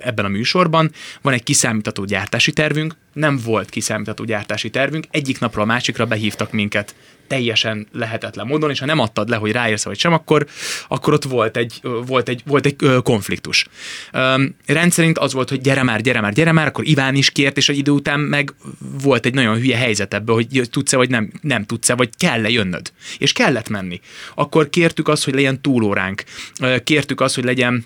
[0.00, 0.90] ebben a műsorban
[1.22, 6.52] van egy kiszámítható gyártási tervünk, nem volt kiszámítható gyártási tervünk, egyik napról a másikra behívtak
[6.52, 6.94] minket
[7.30, 10.46] teljesen lehetetlen módon, és ha nem adtad le, hogy ráérsz vagy sem, akkor,
[10.88, 13.66] akkor ott volt egy, volt egy, volt egy konfliktus.
[14.12, 17.56] Um, rendszerint az volt, hogy gyere már, gyere már, gyere már, akkor Iván is kért,
[17.56, 18.54] és egy idő után meg
[19.02, 22.92] volt egy nagyon hülye helyzet ebből, hogy tudsz-e, vagy nem, nem tudsz-e, vagy kell-e jönnöd.
[23.18, 24.00] És kellett menni.
[24.34, 26.24] Akkor kértük azt, hogy legyen túlóránk.
[26.84, 27.84] Kértük azt, hogy legyen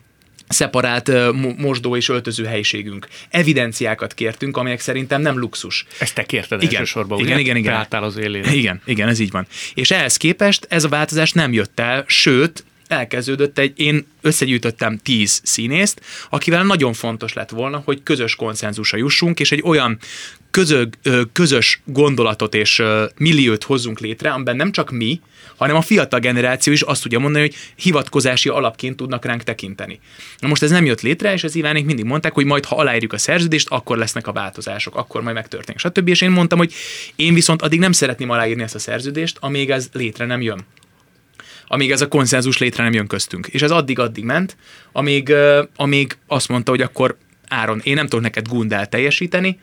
[0.48, 1.10] szeparált
[1.56, 3.08] mosdó és öltöző helyiségünk.
[3.30, 5.86] Evidenciákat kértünk, amelyek szerintem nem luxus.
[5.98, 7.40] Ezt te kérted igen, elsősorban, igen, ugye?
[7.40, 8.02] Igen, igen, igen.
[8.02, 8.44] az élén.
[8.44, 9.46] Igen, igen, ez így van.
[9.74, 15.40] És ehhez képest ez a változás nem jött el, sőt, elkezdődött egy, én összegyűjtöttem tíz
[15.44, 19.98] színészt, akivel nagyon fontos lett volna, hogy közös konszenzusra jussunk, és egy olyan
[20.50, 20.94] közög,
[21.32, 22.82] közös gondolatot és
[23.16, 25.20] milliót hozzunk létre, amiben nem csak mi,
[25.56, 30.00] hanem a fiatal generáció is azt tudja mondani, hogy hivatkozási alapként tudnak ránk tekinteni.
[30.38, 33.12] Na most ez nem jött létre, és az Ivánék mindig mondták, hogy majd ha aláírjuk
[33.12, 36.08] a szerződést, akkor lesznek a változások, akkor majd megtörténik, stb.
[36.08, 36.72] És én mondtam, hogy
[37.16, 40.66] én viszont addig nem szeretném aláírni ezt a szerződést, amíg ez létre nem jön
[41.66, 43.46] amíg ez a konszenzus létre nem jön köztünk.
[43.46, 44.56] És ez addig-addig ment,
[44.92, 45.32] amíg,
[45.76, 47.16] amíg azt mondta, hogy akkor
[47.48, 49.58] Áron, én nem tudok neked gundát teljesíteni,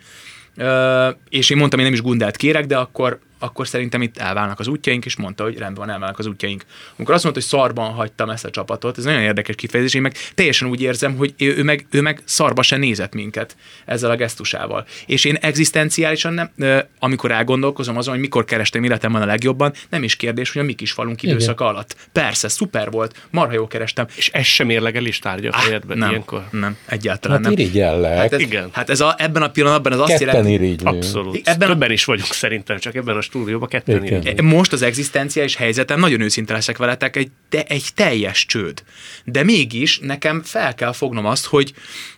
[1.29, 4.67] és én mondtam, én nem is gundát kérek, de akkor akkor szerintem itt elválnak az
[4.67, 6.65] útjaink, és mondta, hogy rendben van, elválnak az útjaink.
[6.95, 10.15] Amikor azt mondta, hogy szarban hagytam ezt a csapatot, ez nagyon érdekes kifejezés, én meg
[10.35, 14.15] teljesen úgy érzem, hogy ő, ő, meg, ő meg szarba se nézett minket ezzel a
[14.15, 14.85] gesztusával.
[15.05, 16.51] És én egzisztenciálisan nem,
[16.99, 20.73] amikor elgondolkozom azon, hogy mikor kerestem életemben a legjobban, nem is kérdés, hogy a mi
[20.73, 21.95] kis falunk időszaka alatt.
[22.11, 24.07] Persze, szuper volt, marha jó kerestem.
[24.15, 26.47] És ez sem érlegelis tárgya a fejedben nem, ilyenkor?
[26.51, 28.07] Nem, egyáltalán hát nem.
[28.17, 28.69] Hát ez, Igen.
[28.71, 30.77] Hát ez a, ebben a pillanatban az azt jelenti...
[30.83, 31.47] Abszolút.
[31.47, 34.45] Ebben Többen is vagyunk szerintem, csak ebben a stúdióban ketten Igen.
[34.45, 38.83] Most az egzisztenciális helyzetem, nagyon őszinte leszek veletek, egy, de egy teljes csőd.
[39.23, 41.73] De mégis nekem fel kell fognom azt, hogy,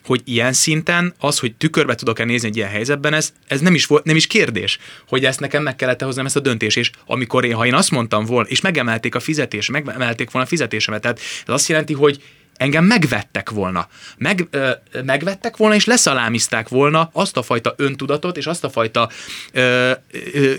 [0.06, 3.86] hogy ilyen szinten az, hogy tükörbe tudok-e nézni egy ilyen helyzetben, ez, ez nem, is
[3.86, 6.78] volt, nem is kérdés, hogy ezt nekem meg kellett hoznom ezt a döntést.
[6.78, 10.50] És amikor én, ha én azt mondtam volna, és megemelték a fizetés, megemelték volna a
[10.50, 12.22] fizetésemet, tehát ez azt jelenti, hogy
[12.58, 13.88] engem megvettek volna.
[14.18, 14.70] Meg, ö,
[15.06, 19.10] megvettek volna, és leszalámizták volna azt a fajta öntudatot, és azt a fajta
[19.52, 19.92] ö,
[20.34, 20.54] ö,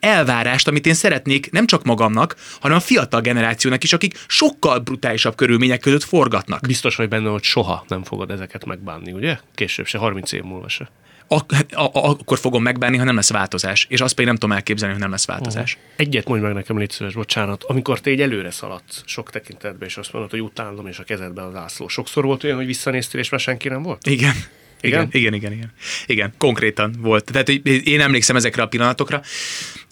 [0.00, 5.34] elvárást, amit én szeretnék nem csak magamnak, hanem a fiatal generációnak is, akik sokkal brutálisabb
[5.34, 6.60] körülmények között forgatnak.
[6.66, 9.38] Biztos vagy benne, hogy soha nem fogod ezeket megbánni, ugye?
[9.54, 10.90] Később se, 30 év múlva se.
[11.28, 13.86] Ak- a- a- akkor fogom megbánni, ha nem lesz változás.
[13.88, 15.74] És azt pedig nem tudom elképzelni, hogy nem lesz változás.
[15.74, 15.90] Uh-huh.
[15.96, 17.64] Egyet mondj meg nekem, légy szíves, bocsánat.
[17.64, 21.44] Amikor te egy előre szaladsz sok tekintetben, és azt mondod, hogy utálom, és a kezedben
[21.44, 21.88] az ászló.
[21.88, 24.06] Sokszor volt olyan, hogy visszanéztél, és már senki nem volt?
[24.06, 24.34] Igen.
[24.80, 25.02] Igen?
[25.02, 25.72] Igen, igen, igen, igen.
[26.06, 27.24] Igen, konkrétan volt.
[27.32, 29.22] Tehát hogy én emlékszem ezekre a pillanatokra,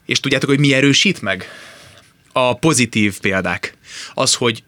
[0.07, 1.49] és tudjátok, hogy mi erősít meg?
[2.33, 3.77] A pozitív példák.
[4.15, 4.63] Az, hogy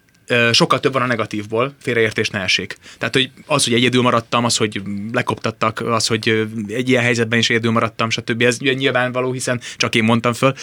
[0.52, 2.76] sokkal több van a negatívból, félreértés ne esik.
[2.98, 4.82] Tehát, hogy az, hogy egyedül maradtam, az, hogy
[5.12, 8.42] lekoptattak, az, hogy egy ilyen helyzetben is egyedül maradtam, stb.
[8.42, 10.54] Ez nyilvánvaló, hiszen csak én mondtam föl.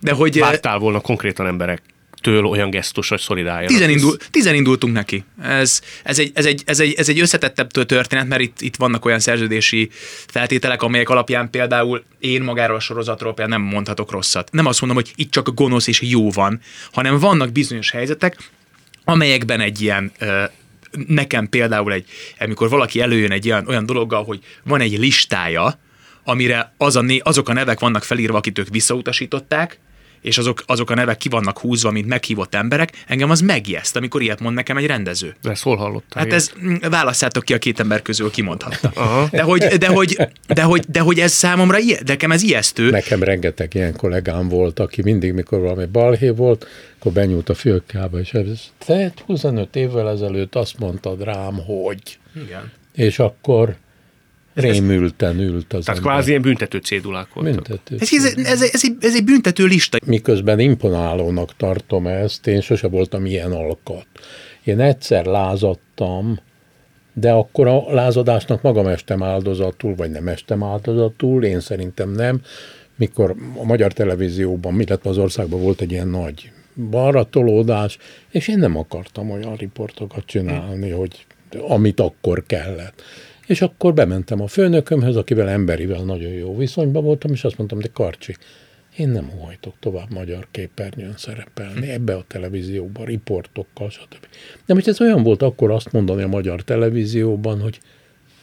[0.00, 0.38] De hogy...
[0.38, 1.82] Vártál volna konkrétan emberek
[2.20, 3.68] től olyan gesztus, hogy szolidáljanak.
[3.68, 5.24] Tizen, indul, tizen indultunk neki.
[5.42, 9.04] Ez, ez, egy, ez, egy, ez, egy, ez egy összetettebb történet, mert itt, itt vannak
[9.04, 9.88] olyan szerződési
[10.26, 14.52] feltételek, amelyek alapján például én magáról a sorozatról például nem mondhatok rosszat.
[14.52, 16.60] Nem azt mondom, hogy itt csak gonosz és jó van,
[16.92, 18.50] hanem vannak bizonyos helyzetek,
[19.04, 20.12] amelyekben egy ilyen
[21.06, 22.04] nekem például egy,
[22.38, 25.78] amikor valaki előjön egy olyan, olyan dologgal, hogy van egy listája,
[26.24, 29.78] amire az a, azok a nevek vannak felírva, akit ők visszautasították,
[30.20, 34.22] és azok, azok a nevek ki vannak húzva, mint meghívott emberek, engem az megjeszt, amikor
[34.22, 35.34] ilyet mond nekem egy rendező.
[35.42, 36.22] De ezt hol hallottál?
[36.22, 38.92] Hát ez, mm, válasszátok ki a két ember közül, ki mondhatta.
[39.30, 42.90] De hogy, de, hogy, de, hogy, de hogy ez számomra, de nekem ez ijesztő.
[42.90, 46.66] Nekem rengeteg ilyen kollégám volt, aki mindig, mikor valami balhé volt,
[46.98, 52.18] akkor benyúlt a fülkába, és ez, te 25 évvel ezelőtt azt mondtad rám, hogy.
[52.44, 52.72] Igen.
[52.92, 53.76] És akkor
[54.60, 56.12] rémülten ült az Tehát ember.
[56.12, 57.54] kvázi ilyen büntető cédulák voltak.
[57.54, 57.96] Büntető.
[57.98, 59.98] Ez, ez, ez, ez, egy, ez egy büntető lista.
[60.06, 64.06] Miközben imponálónak tartom ezt, én sose voltam ilyen alkat.
[64.64, 66.38] Én egyszer lázadtam,
[67.12, 72.40] de akkor a lázadásnak magam estem áldozatul, vagy nem estem áldozatul, én szerintem nem.
[72.96, 76.50] mikor a magyar televízióban, illetve az országban volt egy ilyen nagy
[76.90, 77.98] balra tolódás,
[78.30, 81.26] és én nem akartam olyan riportokat csinálni, hogy
[81.68, 83.02] amit akkor kellett.
[83.48, 87.88] És akkor bementem a főnökömhöz, akivel emberivel nagyon jó viszonyban voltam, és azt mondtam, de
[87.92, 88.36] Karcsi,
[88.96, 94.26] én nem óhajtok tovább magyar képernyőn szerepelni, ebbe a televízióban, riportokkal, stb.
[94.66, 97.80] De most ez olyan volt akkor azt mondani a magyar televízióban, hogy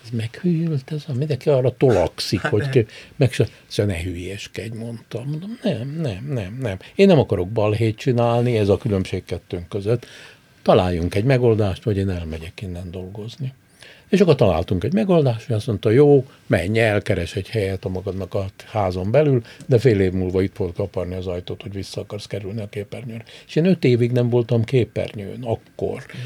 [0.04, 2.86] ez meghűlt, ez a mindenki arra tolakszik, hát hogy ki,
[3.16, 5.30] meg se, szóval ne hülyéskedj, mondtam.
[5.30, 6.78] Mondom, nem, nem, nem, nem.
[6.96, 10.06] Én nem akarok balhét csinálni, ez a különbség kettőnk között.
[10.62, 13.54] Találjunk egy megoldást, vagy én elmegyek innen dolgozni.
[14.16, 17.90] És akkor találtunk egy megoldást, hogy azt mondta, jó, menj el, keres egy helyet a
[17.90, 22.02] magadnak a házon belül, de fél év múlva itt volt kaparni az ajtót, hogy vissza
[22.02, 23.24] akarsz kerülni a képernyőre.
[23.48, 26.04] És én öt évig nem voltam képernyőn, akkor.
[26.18, 26.20] Mm.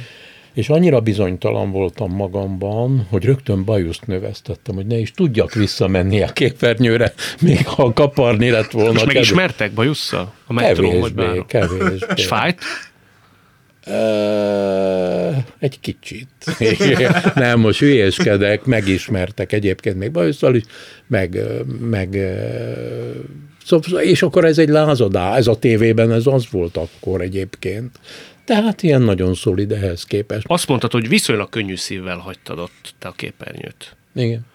[0.53, 6.27] És annyira bizonytalan voltam magamban, hogy rögtön bajuszt növesztettem, hogy ne is tudjak visszamenni a
[6.27, 8.99] képernyőre, még ha kaparni lett volna.
[8.99, 10.33] És megismertek bajusszal?
[10.47, 12.05] A kevésbé, kevésbé.
[12.15, 12.61] És fájt?
[15.59, 16.27] Egy kicsit.
[17.35, 20.63] Nem, most hülyéskedek, megismertek egyébként még bajusszal is,
[21.07, 21.37] meg,
[21.79, 22.17] meg
[23.65, 27.99] szóval, és akkor ez egy lázadás, ez a tévében ez az volt akkor egyébként.
[28.45, 30.45] Tehát ilyen nagyon szolid ehhez képest.
[30.47, 33.95] Azt mondtad, hogy viszonylag könnyű szívvel hagytad ott te a képernyőt.
[34.15, 34.45] Igen.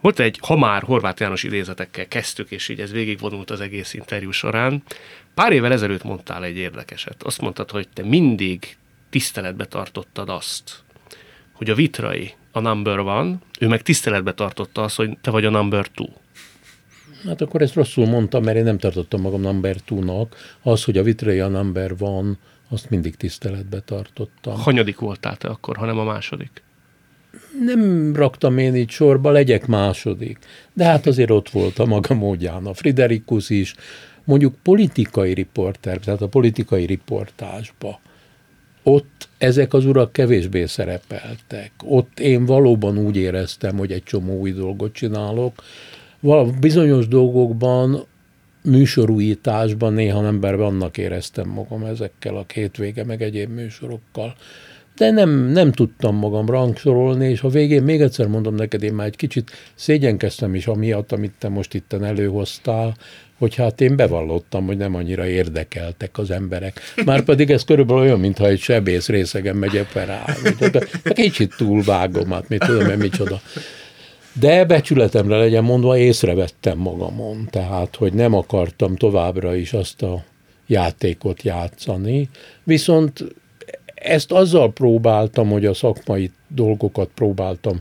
[0.00, 4.30] Volt egy, ha már Horváth János idézetekkel kezdtük, és így ez végigvonult az egész interjú
[4.30, 4.82] során.
[5.34, 7.22] Pár évvel ezelőtt mondtál egy érdekeset.
[7.22, 8.76] Azt mondtad, hogy te mindig
[9.10, 10.82] tiszteletbe tartottad azt,
[11.52, 15.50] hogy a vitrai a number van, ő meg tiszteletbe tartotta azt, hogy te vagy a
[15.50, 16.06] number two.
[17.26, 20.36] Hát akkor ezt rosszul mondtam, mert én nem tartottam magam number two-nak.
[20.62, 24.54] Az, hogy a vitrai a number van, azt mindig tiszteletbe tartottam.
[24.58, 26.62] Hanyadik voltál te akkor, hanem a második?
[27.64, 30.38] Nem raktam én így sorba, legyek második.
[30.72, 33.74] De hát azért ott volt a maga módján a Friderikus is,
[34.24, 38.00] mondjuk politikai riporter, tehát a politikai riportásba.
[38.82, 41.72] Ott ezek az urak kevésbé szerepeltek.
[41.84, 45.62] Ott én valóban úgy éreztem, hogy egy csomó új dolgot csinálok.
[46.60, 48.06] Bizonyos dolgokban
[48.62, 54.34] műsorújításban néha emberben annak éreztem magam ezekkel a két vége, meg egyéb műsorokkal.
[54.96, 59.06] De nem, nem tudtam magam rangsorolni, és a végén még egyszer mondom neked, én már
[59.06, 62.96] egy kicsit szégyenkeztem is amiatt, amit te most itten előhoztál,
[63.38, 66.80] hogy hát én bevallottam, hogy nem annyira érdekeltek az emberek.
[67.04, 70.54] Márpedig ez körülbelül olyan, mintha egy sebész részegen megy operálni.
[71.04, 73.40] Kicsit túlvágom, hát mit tudom én, micsoda.
[74.32, 80.24] De becsületemre legyen mondva, észrevettem magamon, tehát, hogy nem akartam továbbra is azt a
[80.66, 82.28] játékot játszani,
[82.64, 83.24] viszont
[83.94, 87.80] ezt azzal próbáltam, hogy a szakmai dolgokat próbáltam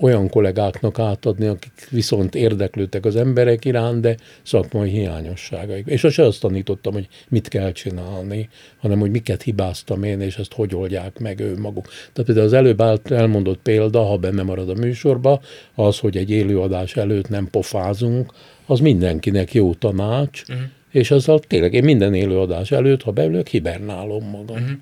[0.00, 5.86] olyan kollégáknak átadni, akik viszont érdeklődtek az emberek iránt, de szakmai hiányosságaik.
[5.86, 8.48] És azt azt tanítottam, hogy mit kell csinálni,
[8.78, 11.86] hanem hogy miket hibáztam én, és ezt hogy oldják meg ő maguk.
[11.86, 15.40] Tehát például az előbb elmondott példa, ha benne marad a műsorba,
[15.74, 18.32] az, hogy egy élőadás előtt nem pofázunk,
[18.66, 20.64] az mindenkinek jó tanács, uh-huh.
[20.90, 24.56] és azzal tényleg én minden élőadás előtt, ha beülök, hibernálom magam.
[24.56, 24.78] Uh-huh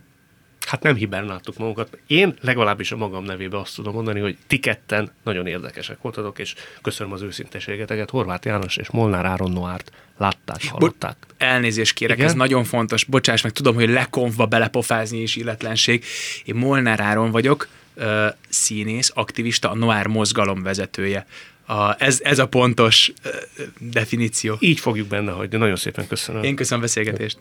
[0.69, 1.99] hát nem hibernáltuk magunkat.
[2.07, 6.55] Én legalábbis a magam nevébe azt tudom mondani, hogy ti ketten nagyon érdekesek voltatok, és
[6.83, 8.11] köszönöm az őszinteségeteket.
[8.11, 11.17] Horváth János és Molnár Áron Noárt látták, hallották.
[11.21, 12.29] Bo- elnézést kérek, Igen?
[12.29, 13.05] ez nagyon fontos.
[13.05, 16.05] Bocsáss meg, tudom, hogy lekonfva belepofázni is illetlenség.
[16.45, 17.69] Én Molnár Áron vagyok,
[18.49, 21.27] színész, aktivista, a Noár mozgalom vezetője.
[21.67, 23.33] A, ez, ez a pontos uh,
[23.79, 24.57] definíció.
[24.61, 26.43] Így fogjuk benne hogy Nagyon szépen köszönöm.
[26.43, 27.39] Én köszönöm a beszélgetést.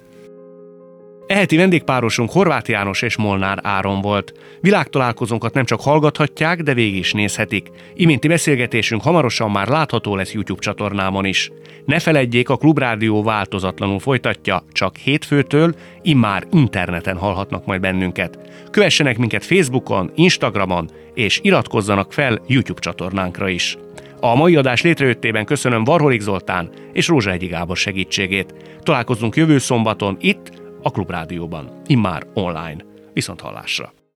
[1.27, 4.33] Eheti vendégpárosunk Horváth János és Molnár Áron volt.
[4.61, 7.71] Világtalálkozónkat nem csak hallgathatják, de végig is nézhetik.
[7.95, 11.51] Iminti beszélgetésünk hamarosan már látható lesz YouTube csatornámon is.
[11.85, 18.39] Ne feledjék, a Klubrádió változatlanul folytatja, csak hétfőtől immár interneten hallhatnak majd bennünket.
[18.71, 23.77] Kövessenek minket Facebookon, Instagramon, és iratkozzanak fel YouTube csatornánkra is.
[24.19, 28.53] A mai adás létrejöttében köszönöm Varholik Zoltán és Rózsa Egyi Gábor segítségét.
[28.83, 30.51] Találkozunk jövő szombaton itt,
[30.81, 32.85] a Klubrádióban, immár online.
[33.13, 33.96] Viszont hallásra!